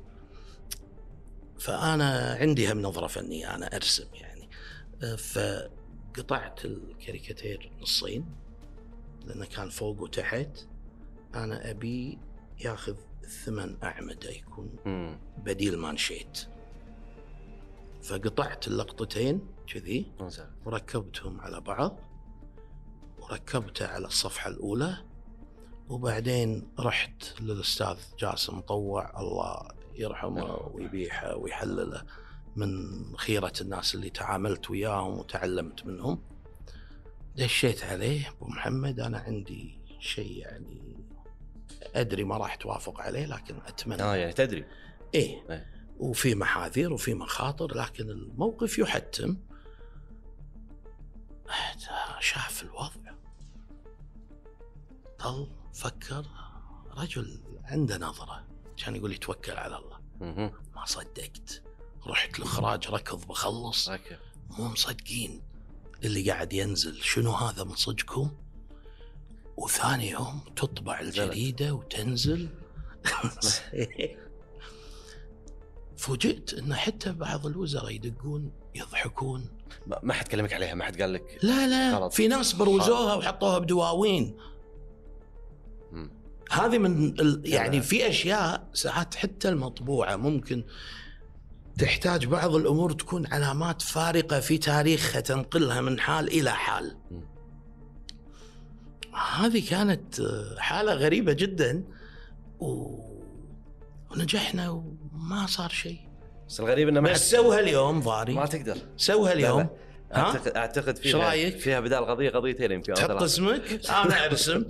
فأنا 1.59 2.37
عندي 2.41 2.73
هم 2.73 2.83
نظرة 2.83 3.07
فنية 3.07 3.55
أنا 3.55 3.77
أرسم 3.77 4.07
يعني. 4.15 4.49
فقطعت 5.17 6.65
الكاريكاتير 6.65 7.73
نصين 7.81 8.27
لأنه 9.25 9.47
كان 9.47 9.69
فوق 9.69 10.03
وتحت. 10.03 10.67
أنا 11.35 11.71
أبي 11.71 12.19
ياخذ 12.65 12.97
ثمان 13.45 13.79
أعمدة 13.83 14.31
يكون. 14.31 14.71
بديل 15.39 15.79
مانشيت. 15.79 16.47
فقطعت 18.03 18.69
اللقطتين 18.69 19.47
كذي. 19.67 20.13
وركبتهم 20.65 21.41
على 21.41 21.61
بعض 21.61 22.01
وركبته 23.19 23.87
على 23.87 24.07
الصفحة 24.07 24.51
الأولى. 24.51 24.97
وبعدين 25.89 26.69
رحت 26.81 27.41
للأستاذ 27.41 27.97
جاسم 28.19 28.59
مطوع 28.59 29.21
الله 29.21 29.69
يرحمه 29.95 30.71
ويبيحه 30.75 31.37
ويحلله 31.37 32.03
من 32.57 32.69
خيرة 33.17 33.53
الناس 33.61 33.95
اللي 33.95 34.11
تعاملت 34.11 34.71
وياهم 34.71 35.19
وتعلمت 35.19 35.87
منهم. 35.87 36.23
دشيت 37.37 37.85
عليه 37.85 38.29
أبو 38.29 38.47
محمد 38.47 39.01
أنا 39.01 39.19
عندي 39.19 39.79
شيء 40.01 40.39
يعني 40.39 40.97
أدري 41.95 42.25
ما 42.25 42.37
راح 42.37 42.55
توافق 42.55 43.01
عليه 43.01 43.27
لكن 43.27 43.57
أتمنى. 43.67 44.03
آه 44.03 44.17
يعني 44.17 44.33
تدري. 44.33 44.65
إيه. 45.15 45.51
إيه. 45.51 45.75
وفي 45.99 46.35
محاذير 46.35 46.93
وفي 46.93 47.15
مخاطر 47.15 47.75
لكن 47.75 48.11
الموقف 48.11 48.79
يحتم. 48.79 49.37
شاف 52.21 52.63
الوضع. 52.63 53.15
ظل 55.23 55.64
فكر 55.75 56.27
رجل 56.97 57.41
عنده 57.65 57.99
نظرة. 57.99 58.45
كان 58.77 58.97
يقول 58.97 59.11
لي 59.11 59.17
توكل 59.17 59.53
على 59.53 59.77
الله. 59.77 59.99
ما 60.77 60.85
صدقت. 60.85 61.63
رحت 62.07 62.39
الاخراج 62.39 62.89
ركض 62.89 63.27
بخلص. 63.27 63.89
مو 64.51 64.69
مصدقين. 64.69 65.43
اللي 66.05 66.31
قاعد 66.31 66.53
ينزل. 66.53 67.03
شنو 67.03 67.33
هذا 67.33 67.65
من 67.65 67.75
صدقكم؟ 67.75 68.31
وثاني 69.57 70.11
يوم 70.11 70.41
تطبع 70.57 71.01
الجريدة 71.01 71.75
وتنزل. 71.75 72.49
فوجئت 75.97 76.55
إن 76.55 76.75
حتى 76.75 77.13
بعض 77.13 77.47
الوزراء 77.47 77.91
يدقون 77.91 78.53
يضحكون. 78.75 79.49
ما 80.03 80.13
حد 80.13 80.29
كلمك 80.29 80.53
عليها؟ 80.53 80.75
ما 80.75 80.85
حد 80.85 81.01
قال 81.03 81.13
لك؟ 81.13 81.39
لا 81.43 81.67
لا. 81.67 81.97
غلط. 81.99 82.13
في 82.13 82.29
ناس 82.29 82.53
بروزوها 82.53 83.15
وحطوها 83.15 83.59
بدواوين. 83.59 84.37
هذه 86.51 86.79
من 86.79 87.21
ال... 87.21 87.43
يعني. 87.45 87.83
في 87.83 88.09
أشياء 88.09 88.69
ساعات 88.73 89.15
حتى 89.15 89.49
المطبوعة 89.49 90.17
ممكن 90.17 90.65
تحتاج 91.79 92.27
بعض 92.27 92.55
الأمور 92.55 92.93
تكون 92.93 93.27
علامات 93.27 93.83
فارقة 93.83 94.41
في 94.41 94.59
تاريخها 94.59 95.21
تنقلها 95.21 95.81
من 95.81 96.01
حال 96.01 96.29
إلى 96.29 96.51
حال. 96.51 96.97
هذه 99.37 99.69
كانت 99.71 100.23
حالة 100.59 100.93
غريبة 100.93 101.33
جدا 101.33 101.85
و... 102.61 102.99
ونجحنا 104.11 104.71
وما 104.71 105.47
صار 105.47 105.71
شيء. 105.71 106.01
بس 106.49 106.61
الغريب 106.61 106.89
إنه 106.89 107.01
ما 107.01 107.13
بس 107.13 107.31
سوها 107.31 107.61
اليوم 107.61 108.01
ضاري 108.01 108.35
ما 108.35 108.47
تقدر 108.47 108.77
سوها 108.97 109.33
اليوم 109.33 109.59
لا. 109.59 109.65
ها؟ 109.65 109.71
اعتقد 110.17 110.57
أعتقد 110.57 110.97
فيها 110.97 111.19
رأيك؟ 111.19 111.59
فيها 111.59 111.81
بدال 111.81 112.07
قضيه 112.07 112.31
قضيتين 112.31 112.73
يمكن 112.73 112.93
تحط. 112.95 113.23
اسمك 113.23 113.81
أنا 113.91 114.25
ارسم 114.25 114.65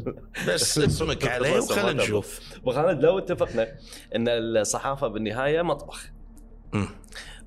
بس 0.49 0.79
اسمك 0.79 1.27
عليه 1.29 1.59
وخلينا. 1.61 2.03
نشوف. 2.03 2.41
ابو 2.57 2.73
خالد 2.73 3.03
لو 3.05 3.19
اتفقنا 3.19 3.63
إن 4.15 4.29
الصحافة 4.29 5.09
بالنهاية 5.09 5.63
مطبخ. 5.63 6.11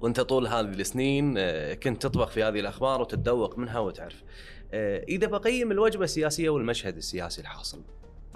وأنت 0.01 0.19
طول 0.19 0.47
هذه 0.47 0.65
السنين 0.65 1.35
آه، 1.37 1.73
كنت 1.73 2.01
تطبخ 2.01 2.29
في 2.29 2.43
هذه 2.43 2.59
الأخبار 2.59 3.01
وتتذوق 3.01 3.57
منها 3.57 3.79
وتعرف 3.79 4.23
آه، 4.73 5.03
إذا 5.03 5.27
بقيم 5.27 5.71
الوجبة 5.71 6.03
السياسية 6.03 6.49
والمشهد 6.49 6.97
السياسي 6.97 7.41
الحاصل 7.41 7.81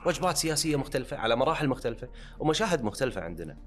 وجبات 0.06 0.38
سياسية 0.38 0.76
مختلفة 0.76 1.17
على 1.17 1.36
مراحل 1.36 1.67
مختلفة 1.67 2.10
ومشاهد 2.39 2.84
مختلفة 2.84 3.21
عندنا 3.21 3.58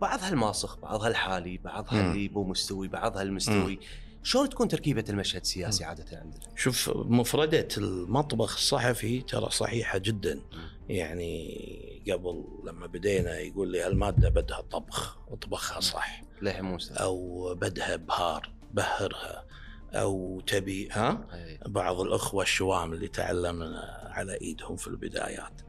بعضها 0.00 0.28
الماسخ 0.28 0.78
بعضها 0.78 1.08
الحالي 1.08 1.58
بعضها. 1.58 2.00
اللي 2.12 2.28
مو 2.28 2.44
مستوي 2.44 2.88
بعضها 2.88 3.22
المستوي 3.22 3.78
شلون 4.26 4.48
تكون 4.48 4.68
تركيبة 4.68 5.04
المشهد 5.08 5.40
السياسي 5.40 5.84
عادة 5.84 6.18
عندنا؟ 6.18 6.40
شوف 6.56 6.90
مفردة 6.94 7.68
المطبخ 7.78 8.54
الصحفي 8.54 9.20
ترى 9.20 9.50
صحيحة 9.50 9.98
جدا. 9.98 10.40
يعني 10.88 12.02
قبل 12.12 12.44
لما 12.64 12.86
بدينا 12.86 13.38
يقول 13.38 13.72
لي 13.72 13.82
هالمادة 13.82 14.28
بدها 14.28 14.60
طبخ 14.60 15.18
اطبخها 15.28 15.80
صح. 15.80 16.22
للحين 16.42 16.64
مو 16.64 16.74
مستوي 16.74 17.00
أو 17.00 17.54
بدها 17.54 17.96
بهار 17.96 18.52
بهرها. 18.74 19.44
أو 19.92 20.40
تبي 20.40 20.88
ها. 20.92 21.26
بعض 21.66 22.00
الأخوة 22.00 22.42
الشوام 22.42 22.92
اللي 22.92 23.08
تعلمنا 23.08 24.10
على 24.10 24.40
إيدهم 24.40 24.76
في 24.76 24.86
البدايات. 24.86 25.60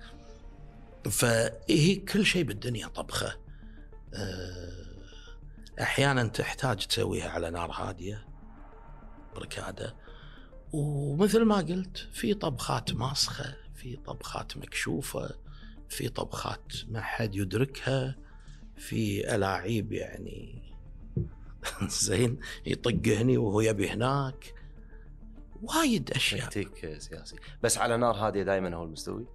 فهي 1.09 1.95
كل 1.95 2.25
شيء 2.25 2.43
بالدنيا 2.43 2.87
طبخة. 2.87 3.37
أه، 4.13 4.87
أحيانا 5.81 6.27
تحتاج 6.27 6.87
تسويها 6.87 7.29
على 7.29 7.49
نار 7.49 7.71
هادية. 7.71 8.26
بركادة 9.38 9.95
ومثل 10.73 11.43
ما 11.43 11.56
قلت 11.56 12.08
في 12.12 12.34
طبخات 12.34 12.93
ماسخة 12.93 13.56
في 13.76 13.95
طبخات 13.95 14.58
مكشوفة 14.58 15.30
في 15.89 16.10
طبخات 16.10 16.73
ما 16.88 17.02
حد 17.02 17.36
يدركها 17.36 18.15
في 18.78 19.36
ألاعيب 19.36 19.91
يعني 19.91 20.62
زين 21.88 22.39
يطق 22.65 23.08
هني 23.08 23.38
وهو 23.38 23.62
يبي 23.62 23.89
هناك. 23.89 24.54
وايد 25.62 26.12
أشياء. 26.12 26.45
تكتيك 26.45 26.97
سياسي. 27.00 27.36
بس 27.63 27.78
على 27.78 27.97
نار 27.97 28.15
هادية 28.15 28.43
دائما 28.43 28.76
هو 28.76 28.84
المستوي؟ 28.84 29.26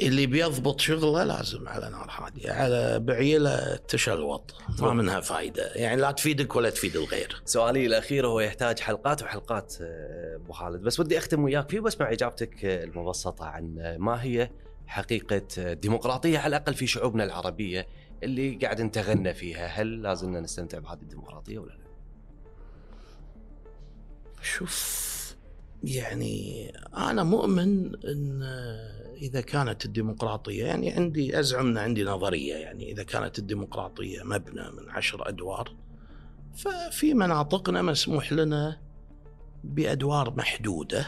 اللي 0.00 0.26
بيضبط 0.26 0.80
شغله 0.80 1.24
لازم 1.24 1.68
على 1.68 1.90
نار 1.90 2.10
هاديه 2.10 2.52
على 2.52 2.98
بعيلة 3.00 3.76
تشلوط 3.76 4.54
ما 4.80 4.92
منها 4.92 5.20
فايدة. 5.20 5.72
يعني 5.74 6.00
لا 6.00 6.10
تفيدك 6.10 6.56
ولا 6.56 6.70
تفيد 6.70 6.96
الغير. 6.96 7.42
سؤالي 7.44 7.86
الأخير 7.86 8.26
هو 8.26 8.40
يحتاج 8.40 8.78
حلقات 8.78 9.22
وحلقات 9.22 9.74
آه، 9.80 10.36
أبو 10.36 10.52
خالد. 10.52 10.82
بس 10.82 11.00
ودي 11.00 11.18
أختم 11.18 11.44
وياك. 11.44 11.70
فيه 11.70 11.80
بس 11.80 12.00
مع 12.00 12.12
إجابتك 12.12 12.64
آه، 12.64 12.84
المبسطة 12.84 13.46
عن 13.46 13.78
آه، 13.78 13.96
ما 13.96 14.22
هي 14.22 14.50
حقيقة 14.86 15.46
الديمقراطيه 15.58 16.38
على 16.38 16.56
الأقل 16.56 16.74
في 16.74 16.86
شعوبنا 16.86 17.24
العربية 17.24 17.86
اللي 18.22 18.58
قاعد 18.62 18.80
نتغنى 18.80 19.34
فيها. 19.34 19.66
هل 19.66 20.02
لازلنا 20.02 20.40
نستمتع 20.40 20.78
بهذه 20.78 21.02
الديمقراطية 21.02 21.58
ولا 21.58 21.72
لا؟ 21.72 21.84
شوف. 24.42 25.23
يعني 25.86 26.68
أنا 26.96 27.22
مؤمن 27.22 27.94
إن 28.04 28.42
إذا 29.22 29.40
كانت 29.40 29.84
الديمقراطية 29.84 30.64
يعني 30.64 30.90
عندي 30.92 31.40
أزعم 31.40 31.66
ان 31.66 31.78
عندي 31.78 32.04
نظرية 32.04 32.54
يعني 32.54 32.92
إذا 32.92 33.02
كانت 33.02 33.38
الديمقراطية 33.38 34.22
مبنى 34.22 34.70
من 34.70 34.90
عشر 34.90 35.28
أدوار 35.28 35.76
ففي 36.56 37.14
مناطقنا 37.14 37.82
مسموح 37.82 38.32
لنا 38.32 38.80
بأدوار 39.64 40.34
محدودة. 40.36 41.06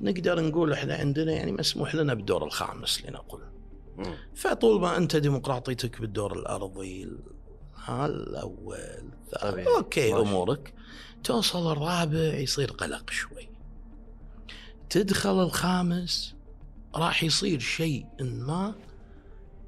نقدر 0.00 0.40
نقول 0.40 0.72
إحنا 0.72 0.94
عندنا 0.94 1.32
يعني 1.32 1.52
مسموح 1.52 1.94
لنا 1.94 2.14
بالدور 2.14 2.44
الخامس 2.44 3.04
لنقل 3.04 3.40
مم. 3.96 4.14
فطول 4.34 4.80
ما 4.80 4.96
أنت 4.96 5.16
ديمقراطيتك 5.16 6.00
بالدور 6.00 6.32
الأرضي 6.38 7.08
ها 7.84 8.06
الأول 8.06 9.10
أوكي 9.76 10.12
ماشي. 10.12 10.28
أمورك. 10.28 10.74
توصل 11.24 11.72
الرابع 11.72 12.34
يصير 12.34 12.70
قلق 12.72 13.10
شوي. 13.10 13.48
تدخل 14.90 15.42
الخامس 15.42 16.34
راح 16.94 17.24
يصير 17.24 17.58
شيء 17.58 18.06
ما 18.20 18.74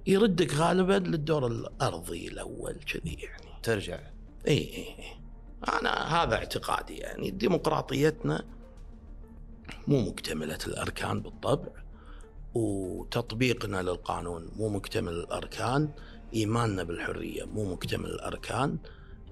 يردك 0.07 0.55
غالبا 0.55 0.93
للدور 0.93 1.47
الأرضي 1.47 2.29
الأول 2.29 2.73
كذي 2.73 3.15
يعني. 3.15 3.63
ترجع. 3.63 4.01
إي 4.49 4.59
إي 4.59 4.87
أنا 5.81 5.91
هذا 5.91 6.35
اعتقادي 6.35 6.95
يعني. 6.95 7.31
ديمقراطيتنا 7.31 8.45
مو 9.89 10.01
مكتملة 10.01 10.59
الأركان 10.67 11.21
بالطبع 11.21 11.69
وتطبيقنا 12.55 13.83
للقانون 13.83 14.51
مو 14.57 14.69
مكتمل 14.69 15.13
الأركان 15.13 15.91
إيماننا 16.35 16.83
بالحرية 16.83 17.45
مو 17.45 17.73
مكتمل 17.73 18.07
الأركان. 18.07 18.79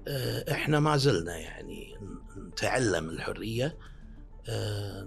آه، 0.07 0.51
إحنا 0.51 0.79
ما 0.79 0.97
زلنا 0.97 1.37
يعني 1.37 1.95
نتعلم 2.37 3.09
الحرية. 3.09 3.77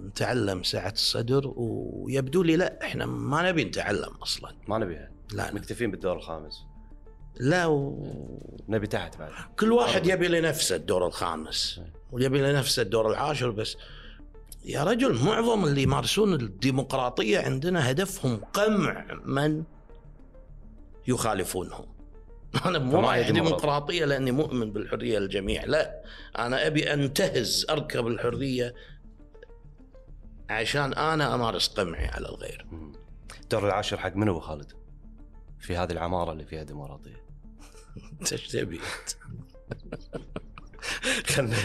نتعلم 0.07 0.63
سعه 0.63 0.91
الصدر 0.91 1.53
ويبدو 1.55 2.43
لي 2.43 2.55
لا 2.55 2.85
إحنا 2.85 3.05
ما 3.05 3.49
نبي 3.49 3.63
نتعلم 3.63 4.13
أصلا. 4.23 4.55
ما 4.67 4.77
نبيها. 4.77 5.11
لا. 5.33 5.53
مكتفين 5.53 5.91
بالدور 5.91 6.17
الخامس. 6.17 6.63
لا 7.39 7.65
و... 7.65 8.05
نبي 8.69 8.87
تحت 8.87 9.17
بعد. 9.17 9.31
كل 9.59 9.71
واحد 9.71 10.07
يبي 10.07 10.27
لنفسه 10.27 10.75
الدور 10.75 11.07
الخامس 11.07 11.81
ويبي 12.11 12.41
لنفسه 12.41 12.81
الدور 12.81 13.11
العاشر 13.11 13.49
بس 13.49 13.77
يا 14.65 14.83
رجل 14.83 15.25
معظم 15.25 15.65
اللي 15.65 15.83
يمارسون 15.83 16.33
الديمقراطية 16.33 17.39
عندنا 17.39 17.91
هدفهم 17.91 18.37
قمع 18.53 19.05
من 19.25 19.63
يخالفونهم. 21.07 21.85
أنا 22.65 22.79
مو 22.79 22.99
رايح؟ 22.99 23.29
ديمقراطية. 23.29 24.05
لأني 24.05 24.31
مؤمن 24.31 24.71
بالحرية 24.71 25.19
للجميع 25.19 25.65
لا. 25.65 26.03
أنا 26.37 26.67
أبي 26.67 26.93
أنتهز 26.93 27.65
أركب 27.69 28.07
الحرية 28.07 28.73
عشان 30.51 30.93
أنا 30.93 31.35
أمارس 31.35 31.67
قمعي 31.67 32.05
على 32.07 32.29
الغير. 32.29 32.65
الدور 33.43 33.67
العاشر 33.67 33.97
حق 33.97 34.15
من 34.15 34.29
ابو 34.29 34.39
خالد؟ 34.39 34.71
في 35.59 35.77
هذه 35.77 35.91
العمارة 35.91 36.31
اللي 36.31 36.45
فيها 36.45 36.63
ديمقراطية. 36.63 37.23
أنت 38.21 38.31
إيش 38.33 38.47
تبي؟ 38.47 38.79
خلنا 41.35 41.55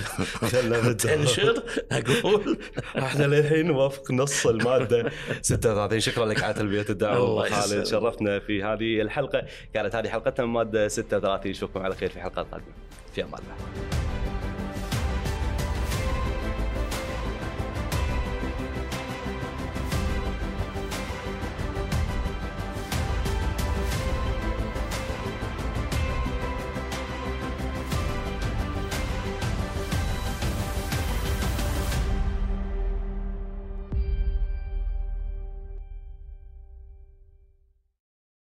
خلنا 0.53 0.92
تنشر؟ 0.92 1.62
أقول. 1.92 2.59
إحنا 2.99 3.25
للحين 3.25 3.66
نوافق 3.66 4.11
نص 4.12 4.46
المادة. 4.46 5.12
36 5.42 6.01
شكرا 6.01 6.27
لك 6.27 6.42
على 6.42 6.55
تلبية 6.55 6.87
الدعوه 6.90 7.49
خالد. 7.51 7.87
شرفتنا 7.87 8.38
في 8.38 8.62
هذه 8.62 9.01
الحلقة. 9.01 9.46
كانت 9.75 9.94
هذه 9.94 10.09
حلقتنا 10.09 10.46
من 10.46 10.53
ماده 10.53 10.88
36 10.88 11.51
نشوفكم 11.51 11.81
على 11.81 11.94
خير 11.94 12.11
في 12.11 12.20
حلقات 12.20 12.46
قادمة. 12.46 12.72
في 13.14 13.25
أمان 13.25 13.40
الله. 13.40 13.96